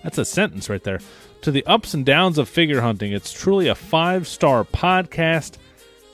that's 0.04 0.18
a 0.18 0.26
sentence 0.26 0.70
right 0.70 0.84
there. 0.84 1.00
To 1.42 1.52
the 1.52 1.66
ups 1.66 1.94
and 1.94 2.06
downs 2.06 2.38
of 2.38 2.48
figure 2.48 2.82
hunting. 2.82 3.14
It's 3.14 3.32
truly 3.32 3.68
a 3.68 3.76
five 3.76 4.28
star 4.28 4.64
podcast. 4.64 5.58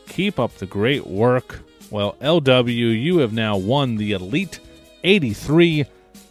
Keep 0.07 0.39
up 0.39 0.55
the 0.55 0.65
great 0.65 1.05
work. 1.05 1.61
Well, 1.91 2.15
LW, 2.21 3.01
you 3.01 3.19
have 3.19 3.33
now 3.33 3.57
won 3.57 3.95
the 3.97 4.13
Elite 4.13 4.59
83 5.03 5.85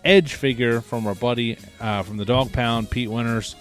Edge 0.04 0.34
figure 0.34 0.80
from 0.82 1.06
our 1.06 1.14
buddy 1.14 1.56
uh, 1.80 2.02
from 2.02 2.18
the 2.18 2.24
Dog 2.26 2.52
Pound, 2.52 2.90
Pete 2.90 3.10
Winters. 3.10 3.56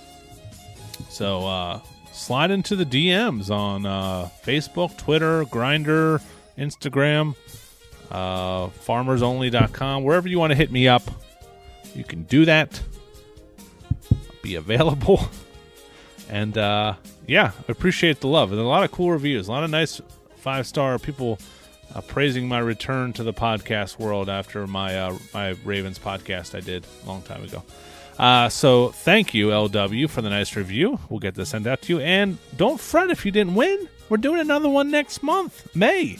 So 1.09 1.47
uh, 1.47 1.79
slide 2.11 2.51
into 2.51 2.75
the 2.75 2.85
DMs 2.85 3.49
on 3.49 3.85
uh, 3.85 4.29
Facebook, 4.43 4.97
Twitter, 4.97 5.45
Grindr, 5.45 6.21
Instagram, 6.57 7.35
uh, 8.11 8.67
farmersonly.com, 8.67 10.03
wherever 10.03 10.27
you 10.27 10.37
want 10.37 10.51
to 10.51 10.55
hit 10.55 10.71
me 10.71 10.87
up. 10.87 11.03
You 11.95 12.03
can 12.03 12.23
do 12.23 12.43
that. 12.45 12.81
Be 14.41 14.55
available. 14.55 15.21
And 16.29 16.57
uh, 16.57 16.95
yeah, 17.27 17.51
I 17.57 17.71
appreciate 17.71 18.19
the 18.19 18.27
love. 18.27 18.49
There's 18.49 18.59
a 18.59 18.63
lot 18.63 18.83
of 18.83 18.91
cool 18.91 19.11
reviews, 19.11 19.47
a 19.47 19.51
lot 19.51 19.63
of 19.63 19.69
nice 19.69 20.01
five 20.37 20.67
star 20.67 20.99
people 20.99 21.39
uh, 21.93 22.01
praising 22.01 22.47
my 22.47 22.59
return 22.59 23.13
to 23.13 23.23
the 23.23 23.33
podcast 23.33 23.99
world 23.99 24.29
after 24.29 24.67
my 24.67 24.97
uh, 24.99 25.17
my 25.33 25.49
Ravens 25.63 25.99
podcast 25.99 26.55
I 26.55 26.59
did 26.59 26.85
a 27.03 27.07
long 27.07 27.21
time 27.21 27.43
ago. 27.43 27.63
Uh, 28.17 28.47
so 28.49 28.89
thank 28.89 29.33
you, 29.33 29.47
LW, 29.47 30.09
for 30.09 30.21
the 30.21 30.29
nice 30.29 30.55
review. 30.55 30.99
We'll 31.09 31.19
get 31.19 31.35
this 31.35 31.49
sent 31.49 31.65
out 31.65 31.81
to 31.83 31.93
you. 31.93 31.99
And 31.99 32.37
don't 32.57 32.79
fret 32.79 33.09
if 33.09 33.25
you 33.25 33.31
didn't 33.31 33.55
win. 33.55 33.89
We're 34.09 34.17
doing 34.17 34.39
another 34.39 34.69
one 34.69 34.91
next 34.91 35.23
month, 35.23 35.75
May. 35.75 36.19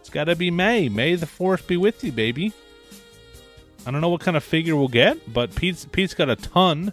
It's 0.00 0.10
got 0.10 0.24
to 0.24 0.36
be 0.36 0.50
May. 0.50 0.90
May 0.90 1.14
the 1.14 1.26
4th 1.26 1.66
be 1.66 1.78
with 1.78 2.04
you, 2.04 2.12
baby. 2.12 2.52
I 3.86 3.90
don't 3.90 4.00
know 4.00 4.10
what 4.10 4.20
kind 4.20 4.36
of 4.36 4.44
figure 4.44 4.76
we'll 4.76 4.88
get, 4.88 5.32
but 5.32 5.54
Pete's, 5.54 5.86
Pete's 5.86 6.14
got 6.14 6.28
a 6.28 6.36
ton. 6.36 6.92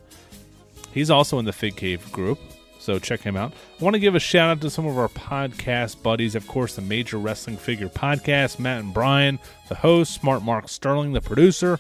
He's 0.93 1.11
also 1.11 1.37
in 1.37 1.45
the 1.45 1.53
Fig 1.53 1.75
Cave 1.75 2.09
group. 2.11 2.39
So 2.79 2.97
check 2.97 3.21
him 3.21 3.35
out. 3.35 3.51
I 3.79 3.83
want 3.83 3.93
to 3.93 3.99
give 3.99 4.15
a 4.15 4.19
shout 4.19 4.49
out 4.49 4.61
to 4.61 4.69
some 4.69 4.87
of 4.87 4.97
our 4.97 5.09
podcast 5.09 6.01
buddies. 6.01 6.33
Of 6.33 6.47
course, 6.47 6.75
the 6.75 6.81
Major 6.81 7.17
Wrestling 7.17 7.57
Figure 7.57 7.89
Podcast, 7.89 8.57
Matt 8.57 8.79
and 8.79 8.93
Brian, 8.93 9.37
the 9.67 9.75
host, 9.75 10.13
Smart 10.13 10.43
Mark 10.43 10.69
Sterling, 10.69 11.11
the 11.11 11.21
producer, 11.21 11.79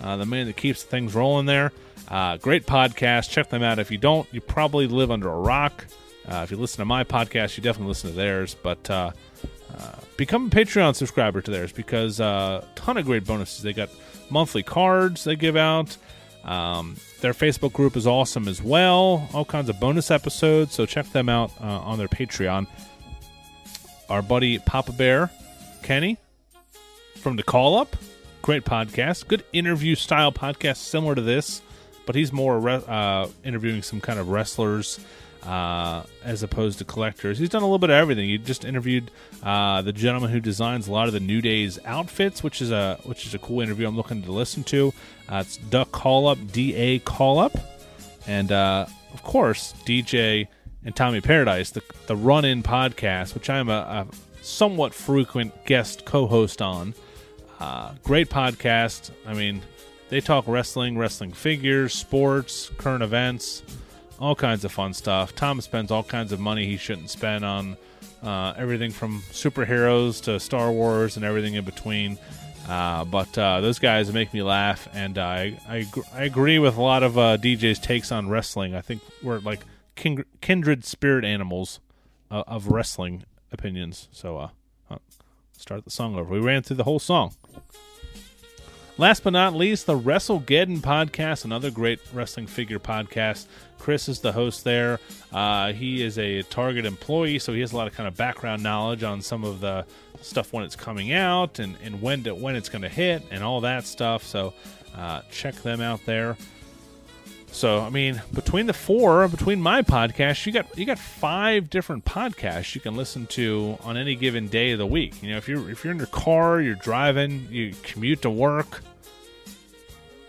uh, 0.00 0.16
the 0.16 0.26
man 0.26 0.46
that 0.46 0.56
keeps 0.56 0.82
things 0.82 1.14
rolling 1.14 1.46
there. 1.46 1.72
Uh, 2.08 2.36
great 2.36 2.66
podcast. 2.66 3.30
Check 3.30 3.48
them 3.48 3.62
out. 3.62 3.78
If 3.78 3.92
you 3.92 3.98
don't, 3.98 4.26
you 4.32 4.40
probably 4.40 4.88
live 4.88 5.12
under 5.12 5.28
a 5.28 5.38
rock. 5.38 5.86
Uh, 6.28 6.40
if 6.42 6.50
you 6.50 6.56
listen 6.56 6.78
to 6.78 6.84
my 6.84 7.04
podcast, 7.04 7.56
you 7.56 7.62
definitely 7.62 7.88
listen 7.88 8.10
to 8.10 8.16
theirs. 8.16 8.56
But 8.60 8.90
uh, 8.90 9.12
uh, 9.78 9.94
become 10.16 10.46
a 10.46 10.50
Patreon 10.50 10.96
subscriber 10.96 11.40
to 11.40 11.50
theirs 11.50 11.72
because 11.72 12.18
a 12.18 12.24
uh, 12.24 12.64
ton 12.74 12.96
of 12.96 13.04
great 13.04 13.24
bonuses. 13.24 13.62
They 13.62 13.72
got 13.72 13.90
monthly 14.30 14.64
cards 14.64 15.24
they 15.24 15.36
give 15.36 15.56
out. 15.56 15.96
Um, 16.44 16.96
their 17.20 17.32
Facebook 17.32 17.72
group 17.72 17.96
is 17.96 18.06
awesome 18.06 18.48
as 18.48 18.62
well. 18.62 19.28
All 19.34 19.44
kinds 19.44 19.68
of 19.68 19.78
bonus 19.78 20.10
episodes. 20.10 20.74
So 20.74 20.86
check 20.86 21.10
them 21.12 21.28
out 21.28 21.52
uh, 21.60 21.64
on 21.64 21.98
their 21.98 22.08
Patreon. 22.08 22.66
Our 24.08 24.22
buddy 24.22 24.58
Papa 24.58 24.92
Bear, 24.92 25.30
Kenny, 25.82 26.18
from 27.16 27.36
the 27.36 27.42
Call 27.42 27.78
Up, 27.78 27.96
great 28.42 28.64
podcast, 28.64 29.28
good 29.28 29.44
interview 29.52 29.94
style 29.94 30.32
podcast, 30.32 30.78
similar 30.78 31.14
to 31.14 31.22
this, 31.22 31.62
but 32.06 32.16
he's 32.16 32.32
more 32.32 32.68
uh, 32.68 33.28
interviewing 33.44 33.82
some 33.82 34.00
kind 34.00 34.18
of 34.18 34.28
wrestlers 34.28 34.98
uh, 35.44 36.02
as 36.22 36.42
opposed 36.42 36.78
to 36.78 36.84
collectors. 36.84 37.38
He's 37.38 37.48
done 37.48 37.62
a 37.62 37.66
little 37.66 37.78
bit 37.78 37.90
of 37.90 37.94
everything. 37.96 38.28
He 38.28 38.38
just 38.38 38.64
interviewed 38.64 39.10
uh, 39.42 39.82
the 39.82 39.92
gentleman 39.92 40.30
who 40.30 40.40
designs 40.40 40.88
a 40.88 40.92
lot 40.92 41.06
of 41.06 41.14
the 41.14 41.20
New 41.20 41.40
Day's 41.40 41.78
outfits, 41.84 42.42
which 42.42 42.60
is 42.60 42.70
a 42.70 42.98
which 43.04 43.26
is 43.26 43.34
a 43.34 43.38
cool 43.38 43.60
interview. 43.60 43.86
I'm 43.88 43.96
looking 43.96 44.22
to 44.22 44.32
listen 44.32 44.64
to. 44.64 44.92
Uh, 45.28 45.42
it's 45.46 45.56
Duck 45.56 45.92
Call 45.92 46.26
Up, 46.26 46.38
D 46.52 46.74
A 46.74 46.98
Call 47.00 47.38
Up, 47.38 47.52
and 48.26 48.52
uh, 48.52 48.86
of 49.12 49.22
course 49.22 49.72
DJ 49.86 50.48
and 50.84 50.94
Tommy 50.94 51.20
Paradise, 51.20 51.70
the 51.70 51.82
the 52.06 52.16
Run 52.16 52.44
In 52.44 52.62
podcast, 52.62 53.34
which 53.34 53.48
I'm 53.48 53.68
a, 53.68 53.72
a 53.72 54.06
somewhat 54.42 54.94
frequent 54.94 55.64
guest 55.64 56.04
co-host 56.04 56.60
on. 56.60 56.94
Uh, 57.58 57.92
great 58.02 58.30
podcast. 58.30 59.10
I 59.26 59.34
mean, 59.34 59.60
they 60.08 60.20
talk 60.20 60.46
wrestling, 60.46 60.96
wrestling 60.96 61.32
figures, 61.32 61.92
sports, 61.92 62.70
current 62.78 63.02
events 63.02 63.62
all 64.20 64.34
kinds 64.34 64.64
of 64.64 64.72
fun 64.72 64.92
stuff. 64.92 65.34
Tom 65.34 65.60
spends 65.60 65.90
all 65.90 66.02
kinds 66.02 66.32
of 66.32 66.40
money 66.40 66.66
he 66.66 66.76
shouldn't 66.76 67.10
spend 67.10 67.44
on 67.44 67.76
uh, 68.22 68.52
everything 68.56 68.90
from 68.90 69.22
superheroes 69.30 70.22
to 70.24 70.38
Star 70.38 70.70
Wars 70.70 71.16
and 71.16 71.24
everything 71.24 71.54
in 71.54 71.64
between. 71.64 72.18
Uh, 72.68 73.04
but 73.04 73.36
uh, 73.36 73.60
those 73.60 73.78
guys 73.78 74.12
make 74.12 74.32
me 74.32 74.42
laugh, 74.42 74.88
and 74.92 75.18
I, 75.18 75.58
I, 75.68 75.86
I 76.14 76.24
agree 76.24 76.58
with 76.58 76.76
a 76.76 76.82
lot 76.82 77.02
of 77.02 77.18
uh, 77.18 77.36
DJ's 77.38 77.78
takes 77.78 78.12
on 78.12 78.28
wrestling. 78.28 78.74
I 78.74 78.80
think 78.80 79.02
we're 79.22 79.38
like 79.38 79.60
kindred 79.96 80.84
spirit 80.84 81.24
animals 81.24 81.80
uh, 82.30 82.44
of 82.46 82.68
wrestling 82.68 83.24
opinions. 83.50 84.08
So, 84.12 84.36
uh, 84.36 84.48
start 85.56 85.84
the 85.84 85.90
song 85.90 86.16
over. 86.16 86.32
We 86.32 86.38
ran 86.38 86.62
through 86.62 86.76
the 86.76 86.84
whole 86.84 87.00
song. 87.00 87.34
Last 89.00 89.24
but 89.24 89.32
not 89.32 89.54
least, 89.54 89.86
the 89.86 89.98
WrestleGeddon 89.98 90.80
podcast, 90.80 91.46
another 91.46 91.70
great 91.70 92.00
wrestling 92.12 92.46
figure 92.46 92.78
podcast. 92.78 93.46
Chris 93.78 94.10
is 94.10 94.20
the 94.20 94.30
host 94.30 94.62
there. 94.62 95.00
Uh, 95.32 95.72
he 95.72 96.02
is 96.02 96.18
a 96.18 96.42
Target 96.42 96.84
employee, 96.84 97.38
so 97.38 97.54
he 97.54 97.60
has 97.60 97.72
a 97.72 97.78
lot 97.78 97.86
of 97.86 97.94
kind 97.94 98.06
of 98.06 98.14
background 98.14 98.62
knowledge 98.62 99.02
on 99.02 99.22
some 99.22 99.42
of 99.42 99.60
the 99.60 99.86
stuff 100.20 100.52
when 100.52 100.64
it's 100.64 100.76
coming 100.76 101.12
out 101.12 101.60
and, 101.60 101.78
and 101.82 102.02
when 102.02 102.24
to, 102.24 102.34
when 102.34 102.54
it's 102.54 102.68
going 102.68 102.82
to 102.82 102.90
hit 102.90 103.22
and 103.30 103.42
all 103.42 103.62
that 103.62 103.86
stuff. 103.86 104.22
So 104.22 104.52
uh, 104.94 105.22
check 105.30 105.54
them 105.54 105.80
out 105.80 106.04
there. 106.04 106.36
So 107.52 107.80
I 107.80 107.88
mean, 107.88 108.20
between 108.34 108.66
the 108.66 108.74
four, 108.74 109.26
between 109.28 109.62
my 109.62 109.80
podcast, 109.80 110.44
you 110.44 110.52
got 110.52 110.78
you 110.78 110.84
got 110.84 110.98
five 110.98 111.68
different 111.68 112.04
podcasts 112.04 112.74
you 112.74 112.80
can 112.80 112.96
listen 112.96 113.26
to 113.28 113.76
on 113.82 113.96
any 113.96 114.14
given 114.14 114.46
day 114.46 114.70
of 114.72 114.78
the 114.78 114.86
week. 114.86 115.20
You 115.22 115.30
know, 115.30 115.36
if 115.36 115.48
you're 115.48 115.68
if 115.70 115.82
you're 115.82 115.90
in 115.90 115.98
your 115.98 116.06
car, 116.06 116.60
you're 116.60 116.76
driving, 116.76 117.48
you 117.50 117.74
commute 117.82 118.22
to 118.22 118.30
work, 118.30 118.82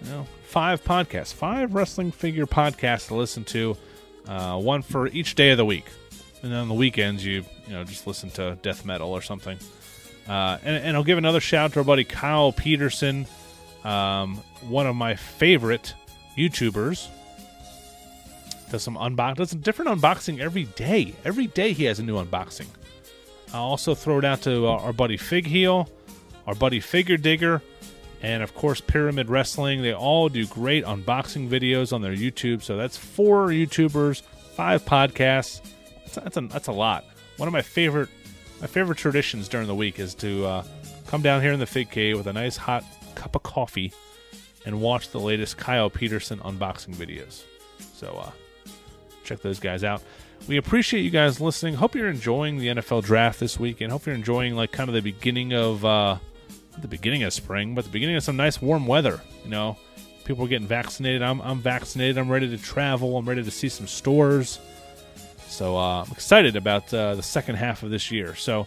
you 0.03 0.09
know, 0.09 0.27
five 0.43 0.83
podcasts, 0.83 1.33
five 1.33 1.73
wrestling 1.73 2.11
figure 2.11 2.45
podcasts 2.45 3.07
to 3.07 3.15
listen 3.15 3.43
to, 3.45 3.77
uh, 4.27 4.59
one 4.59 4.81
for 4.81 5.07
each 5.07 5.35
day 5.35 5.51
of 5.51 5.57
the 5.57 5.65
week. 5.65 5.85
And 6.43 6.51
then 6.51 6.59
on 6.59 6.67
the 6.67 6.73
weekends, 6.73 7.25
you 7.25 7.45
you 7.67 7.73
know 7.73 7.83
just 7.83 8.07
listen 8.07 8.29
to 8.31 8.57
death 8.61 8.85
metal 8.85 9.11
or 9.11 9.21
something. 9.21 9.57
Uh, 10.27 10.57
and, 10.63 10.83
and, 10.83 10.95
I'll 10.95 11.03
give 11.03 11.17
another 11.17 11.39
shout 11.39 11.73
to 11.73 11.79
our 11.79 11.85
buddy 11.85 12.03
Kyle 12.03 12.51
Peterson, 12.51 13.25
um, 13.83 14.37
one 14.61 14.85
of 14.85 14.95
my 14.95 15.15
favorite 15.15 15.95
YouTubers. 16.37 17.07
Does 18.69 18.83
some 18.83 18.95
unbox, 18.95 19.35
does 19.35 19.51
a 19.51 19.55
different 19.55 19.99
unboxing 19.99 20.39
every 20.39 20.65
day. 20.65 21.15
Every 21.25 21.47
day 21.47 21.73
he 21.73 21.85
has 21.85 21.99
a 21.99 22.03
new 22.03 22.23
unboxing. 22.23 22.67
I'll 23.53 23.63
also 23.63 23.95
throw 23.95 24.19
it 24.19 24.25
out 24.25 24.43
to 24.43 24.67
our 24.67 24.93
buddy 24.93 25.17
Fig 25.17 25.45
Heel, 25.45 25.89
our 26.47 26.55
buddy 26.55 26.79
Figure 26.79 27.17
Digger, 27.17 27.61
and 28.21 28.43
of 28.43 28.53
course 28.55 28.81
Pyramid 28.81 29.29
Wrestling. 29.29 29.81
They 29.81 29.93
all 29.93 30.29
do 30.29 30.45
great 30.47 30.85
unboxing 30.85 31.49
videos 31.49 31.93
on 31.93 32.01
their 32.01 32.15
YouTube. 32.15 32.61
So 32.61 32.77
that's 32.77 32.97
four 32.97 33.47
YouTubers, 33.47 34.21
five 34.55 34.85
podcasts. 34.85 35.61
That's, 36.05 36.15
that's 36.15 36.37
a 36.37 36.41
that's 36.41 36.67
a 36.67 36.71
lot. 36.73 37.05
One 37.37 37.47
of 37.47 37.53
my 37.53 37.61
favorite 37.61 38.09
my 38.59 38.67
favorite 38.67 38.97
traditions 38.97 39.47
during 39.47 39.67
the 39.67 39.75
week 39.75 39.99
is 39.99 40.13
to 40.15 40.45
uh, 40.45 40.63
come 41.07 41.21
down 41.21 41.41
here 41.41 41.51
in 41.51 41.59
the 41.59 41.65
Fig 41.65 41.89
Cave 41.89 42.17
with 42.17 42.27
a 42.27 42.33
nice 42.33 42.57
hot 42.57 42.83
cup 43.15 43.35
of 43.35 43.43
coffee 43.43 43.91
and 44.65 44.79
watch 44.79 45.09
the 45.09 45.19
latest 45.19 45.57
Kyle 45.57 45.89
Peterson 45.89 46.39
unboxing 46.39 46.95
videos. 46.95 47.43
So 47.95 48.21
uh, 48.23 48.31
check 49.23 49.41
those 49.41 49.59
guys 49.59 49.83
out. 49.83 50.03
We 50.47 50.57
appreciate 50.57 51.01
you 51.01 51.09
guys 51.09 51.39
listening. 51.39 51.75
Hope 51.75 51.95
you're 51.95 52.09
enjoying 52.09 52.57
the 52.57 52.67
NFL 52.67 53.03
draft 53.03 53.39
this 53.39 53.59
week, 53.59 53.81
and 53.81 53.91
hope 53.91 54.05
you're 54.05 54.15
enjoying 54.15 54.55
like 54.55 54.71
kind 54.71 54.89
of 54.89 54.95
the 54.95 55.01
beginning 55.01 55.53
of 55.53 55.85
uh, 55.85 56.17
the 56.79 56.87
beginning 56.87 57.23
of 57.23 57.33
spring, 57.33 57.75
but 57.75 57.83
the 57.85 57.91
beginning 57.91 58.15
of 58.15 58.23
some 58.23 58.35
nice 58.35 58.61
warm 58.61 58.87
weather. 58.87 59.21
You 59.43 59.49
know, 59.49 59.77
people 60.23 60.45
are 60.45 60.47
getting 60.47 60.67
vaccinated. 60.67 61.21
I'm, 61.21 61.41
I'm 61.41 61.59
vaccinated. 61.59 62.17
I'm 62.17 62.29
ready 62.29 62.49
to 62.49 62.57
travel. 62.57 63.17
I'm 63.17 63.27
ready 63.27 63.43
to 63.43 63.51
see 63.51 63.69
some 63.69 63.87
stores. 63.87 64.59
So 65.47 65.77
uh, 65.77 66.03
I'm 66.03 66.11
excited 66.11 66.55
about 66.55 66.93
uh, 66.93 67.15
the 67.15 67.23
second 67.23 67.55
half 67.55 67.83
of 67.83 67.89
this 67.89 68.11
year. 68.11 68.35
So 68.35 68.65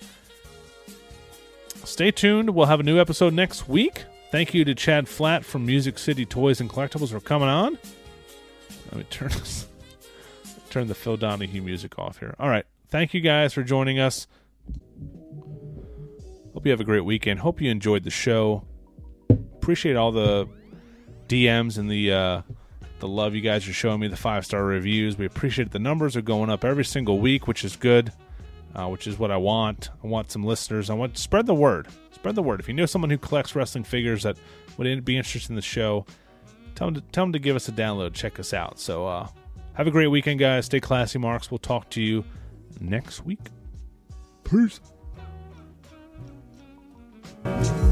stay 1.84 2.10
tuned. 2.10 2.50
We'll 2.50 2.66
have 2.66 2.80
a 2.80 2.84
new 2.84 3.00
episode 3.00 3.32
next 3.32 3.68
week. 3.68 4.04
Thank 4.30 4.52
you 4.52 4.64
to 4.64 4.74
Chad 4.74 5.08
Flatt 5.08 5.44
from 5.44 5.64
Music 5.64 5.98
City 5.98 6.26
Toys 6.26 6.60
and 6.60 6.68
Collectibles 6.68 7.10
for 7.10 7.20
coming 7.20 7.48
on. 7.48 7.78
Let 8.90 8.96
me 8.96 9.04
turn 9.10 9.28
this, 9.30 9.66
turn 10.70 10.88
the 10.88 10.94
Phil 10.94 11.16
Donahue 11.16 11.62
music 11.62 11.98
off 11.98 12.18
here. 12.18 12.34
All 12.38 12.48
right. 12.48 12.66
Thank 12.88 13.14
you 13.14 13.20
guys 13.20 13.52
for 13.54 13.62
joining 13.62 13.98
us. 13.98 14.26
Hope 16.54 16.64
you 16.64 16.70
have 16.70 16.80
a 16.80 16.84
great 16.84 17.04
weekend. 17.04 17.40
Hope 17.40 17.60
you 17.60 17.68
enjoyed 17.70 18.04
the 18.04 18.10
show. 18.10 18.64
Appreciate 19.28 19.96
all 19.96 20.12
the 20.12 20.48
DMs 21.28 21.78
and 21.78 21.90
the 21.90 22.12
uh, 22.12 22.42
the 23.00 23.08
love 23.08 23.34
you 23.34 23.40
guys 23.40 23.68
are 23.68 23.72
showing 23.72 24.00
me. 24.00 24.08
The 24.08 24.16
five 24.16 24.46
star 24.46 24.64
reviews. 24.64 25.18
We 25.18 25.26
appreciate 25.26 25.66
it. 25.66 25.72
the 25.72 25.80
numbers 25.80 26.16
are 26.16 26.22
going 26.22 26.50
up 26.50 26.64
every 26.64 26.84
single 26.84 27.18
week, 27.18 27.48
which 27.48 27.64
is 27.64 27.76
good. 27.76 28.12
Uh, 28.74 28.88
which 28.88 29.06
is 29.06 29.18
what 29.18 29.30
I 29.30 29.36
want. 29.36 29.90
I 30.02 30.08
want 30.08 30.32
some 30.32 30.42
listeners. 30.42 30.90
I 30.90 30.94
want 30.94 31.14
to 31.14 31.20
spread 31.20 31.46
the 31.46 31.54
word. 31.54 31.86
Spread 32.10 32.34
the 32.34 32.42
word. 32.42 32.58
If 32.58 32.66
you 32.66 32.74
know 32.74 32.86
someone 32.86 33.08
who 33.10 33.18
collects 33.18 33.54
wrestling 33.54 33.84
figures 33.84 34.24
that 34.24 34.36
would 34.76 35.04
be 35.04 35.16
interested 35.16 35.50
in 35.50 35.56
the 35.56 35.62
show, 35.62 36.06
tell 36.74 36.88
them 36.88 36.94
to, 36.96 37.00
tell 37.12 37.24
them 37.24 37.32
to 37.34 37.38
give 37.38 37.54
us 37.54 37.68
a 37.68 37.72
download. 37.72 38.14
Check 38.14 38.40
us 38.40 38.52
out. 38.52 38.80
So 38.80 39.06
uh, 39.06 39.28
have 39.74 39.86
a 39.86 39.92
great 39.92 40.08
weekend, 40.08 40.40
guys. 40.40 40.66
Stay 40.66 40.80
classy, 40.80 41.18
marks. 41.18 41.52
We'll 41.52 41.58
talk 41.58 41.88
to 41.90 42.02
you 42.02 42.24
next 42.80 43.24
week. 43.24 43.46
Peace. 44.42 44.80
Thank 47.44 47.78
you. 47.78 47.83